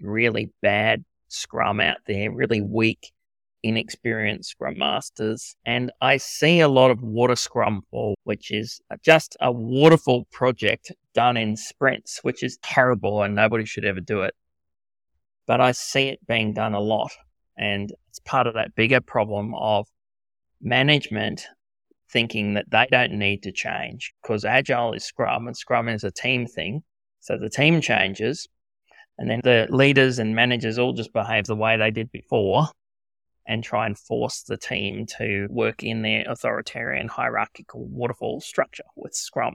[0.00, 3.12] really bad Scrum out there, really weak
[3.62, 5.56] inexperienced scrum masters.
[5.64, 10.92] And I see a lot of water scrum fall, which is just a waterfall project
[11.18, 14.34] done in sprints, which is terrible and nobody should ever do it.
[15.48, 17.10] But I see it being done a lot.
[17.56, 19.88] And it's part of that bigger problem of
[20.62, 21.44] management
[22.08, 26.12] thinking that they don't need to change because agile is scrum and scrum is a
[26.12, 26.84] team thing.
[27.18, 28.46] So the team changes
[29.18, 32.68] and then the leaders and managers all just behave the way they did before
[33.44, 39.14] and try and force the team to work in their authoritarian hierarchical waterfall structure with
[39.14, 39.54] Scrum.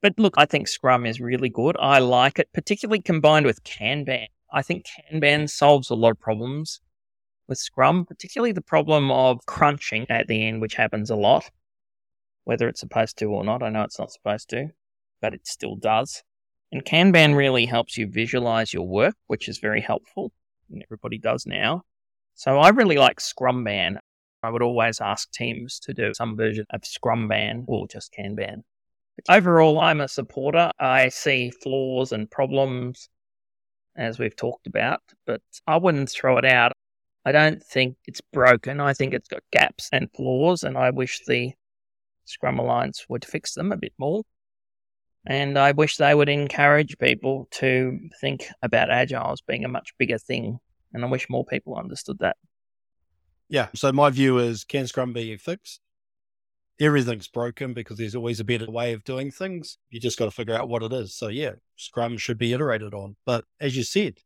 [0.00, 1.76] But look, I think Scrum is really good.
[1.80, 4.26] I like it, particularly combined with Kanban.
[4.52, 6.80] I think Kanban solves a lot of problems
[7.48, 11.50] with Scrum, particularly the problem of crunching at the end, which happens a lot,
[12.44, 13.62] whether it's supposed to or not.
[13.62, 14.70] I know it's not supposed to.
[15.20, 16.22] but it still does.
[16.70, 20.32] And Kanban really helps you visualize your work, which is very helpful.
[20.70, 21.82] And everybody does now.
[22.34, 23.96] So I really like Scrumban.
[24.42, 28.62] I would always ask teams to do some version of Scrumban or just Kanban.
[29.28, 30.70] Overall, I'm a supporter.
[30.78, 33.08] I see flaws and problems,
[33.96, 36.72] as we've talked about, but I wouldn't throw it out.
[37.24, 38.80] I don't think it's broken.
[38.80, 41.52] I think it's got gaps and flaws, and I wish the
[42.24, 44.22] Scrum Alliance would fix them a bit more.
[45.26, 49.92] And I wish they would encourage people to think about Agile as being a much
[49.98, 50.58] bigger thing.
[50.94, 52.36] And I wish more people understood that.
[53.48, 53.68] Yeah.
[53.74, 55.80] So my view is can Scrum be fixed?
[56.80, 59.78] Everything's broken because there's always a better way of doing things.
[59.90, 61.16] You just got to figure out what it is.
[61.16, 63.16] So yeah, Scrum should be iterated on.
[63.26, 64.18] But as you said,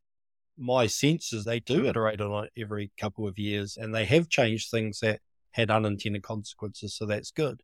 [0.59, 4.29] my sense is they do iterate on it every couple of years and they have
[4.29, 5.21] changed things that
[5.53, 6.95] had unintended consequences.
[6.95, 7.63] So that's good.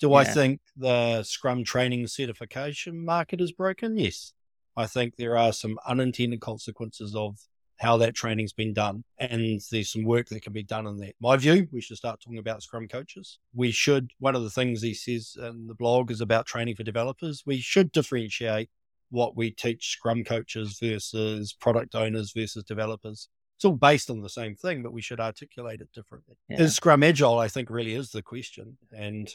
[0.00, 0.16] Do yeah.
[0.16, 3.96] I think the Scrum training certification market is broken?
[3.96, 4.32] Yes.
[4.76, 7.38] I think there are some unintended consequences of
[7.78, 9.04] how that training's been done.
[9.18, 11.14] And there's some work that can be done in that.
[11.20, 13.38] My view, we should start talking about Scrum coaches.
[13.54, 16.84] We should, one of the things he says in the blog is about training for
[16.84, 17.42] developers.
[17.44, 18.70] We should differentiate
[19.10, 23.28] what we teach Scrum coaches versus product owners versus developers.
[23.56, 26.36] It's all based on the same thing, but we should articulate it differently.
[26.48, 26.62] Yeah.
[26.62, 28.78] Is Scrum Agile, I think, really is the question.
[28.96, 29.32] And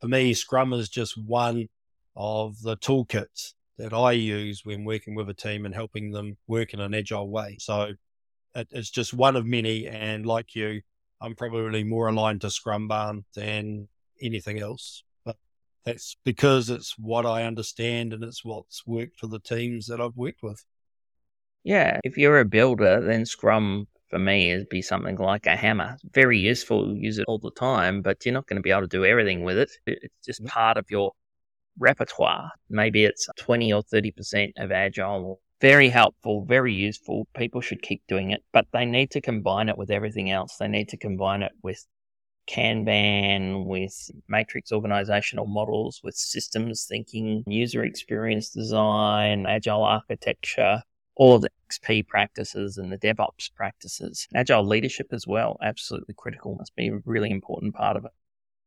[0.00, 1.68] for me, Scrum is just one
[2.14, 6.74] of the toolkits that I use when working with a team and helping them work
[6.74, 7.56] in an agile way.
[7.58, 7.92] So
[8.54, 9.86] it, it's just one of many.
[9.86, 10.82] And like you,
[11.20, 13.88] I'm probably more aligned to Scrumban than
[14.20, 15.02] anything else.
[15.24, 15.36] But
[15.84, 20.16] that's because it's what I understand and it's what's worked for the teams that I've
[20.16, 20.64] worked with.
[21.64, 21.98] Yeah.
[22.04, 25.96] If you're a builder, then Scrum for me is be something like a hammer.
[26.12, 28.86] Very useful, use it all the time, but you're not going to be able to
[28.86, 29.70] do everything with it.
[29.86, 30.50] It's just mm-hmm.
[30.50, 31.12] part of your
[31.78, 32.50] repertoire.
[32.68, 35.40] Maybe it's 20 or 30% of agile.
[35.60, 37.26] Very helpful, very useful.
[37.36, 40.56] People should keep doing it, but they need to combine it with everything else.
[40.56, 41.86] They need to combine it with
[42.46, 50.82] Kanban, with matrix organizational models, with systems thinking, user experience design, agile architecture,
[51.16, 54.28] all the XP practices and the DevOps practices.
[54.34, 58.10] Agile leadership as well, absolutely critical, must be a really important part of it.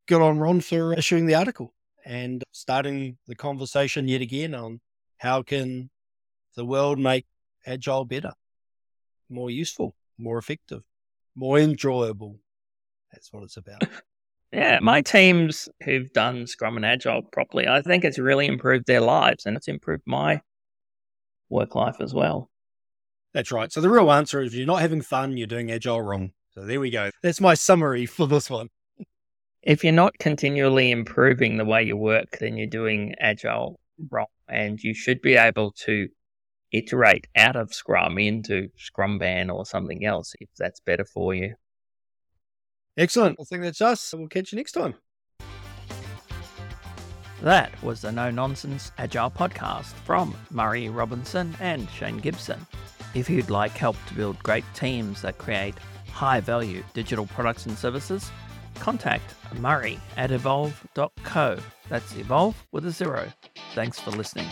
[0.07, 1.73] Good on Ron for issuing the article
[2.07, 4.79] and starting the conversation yet again on
[5.17, 5.89] how can
[6.55, 7.25] the world make
[7.65, 8.31] Agile better,
[9.29, 10.83] more useful, more effective,
[11.35, 12.39] more enjoyable.
[13.11, 13.83] That's what it's about.
[14.53, 19.01] Yeah, my teams who've done Scrum and Agile properly, I think it's really improved their
[19.01, 20.39] lives and it's improved my
[21.49, 22.49] work life as well.
[23.33, 23.69] That's right.
[23.69, 26.31] So the real answer is if you're not having fun, you're doing agile wrong.
[26.51, 27.11] So there we go.
[27.21, 28.69] That's my summary for this one.
[29.67, 34.27] If you're not continually improving the way you work, then you're doing agile wrong.
[34.47, 36.07] And you should be able to
[36.71, 41.55] iterate out of Scrum into Scrumban or something else if that's better for you.
[42.95, 43.39] Excellent.
[43.41, 44.13] I think that's us.
[44.17, 44.95] We'll catch you next time.
[47.41, 52.65] That was the No Nonsense Agile podcast from Murray Robinson and Shane Gibson.
[53.13, 55.75] If you'd like help to build great teams that create
[56.09, 58.31] high value digital products and services,
[58.79, 61.59] contact Murray at evolve.co.
[61.89, 63.31] That's evolve with a zero.
[63.73, 64.47] Thanks for listening.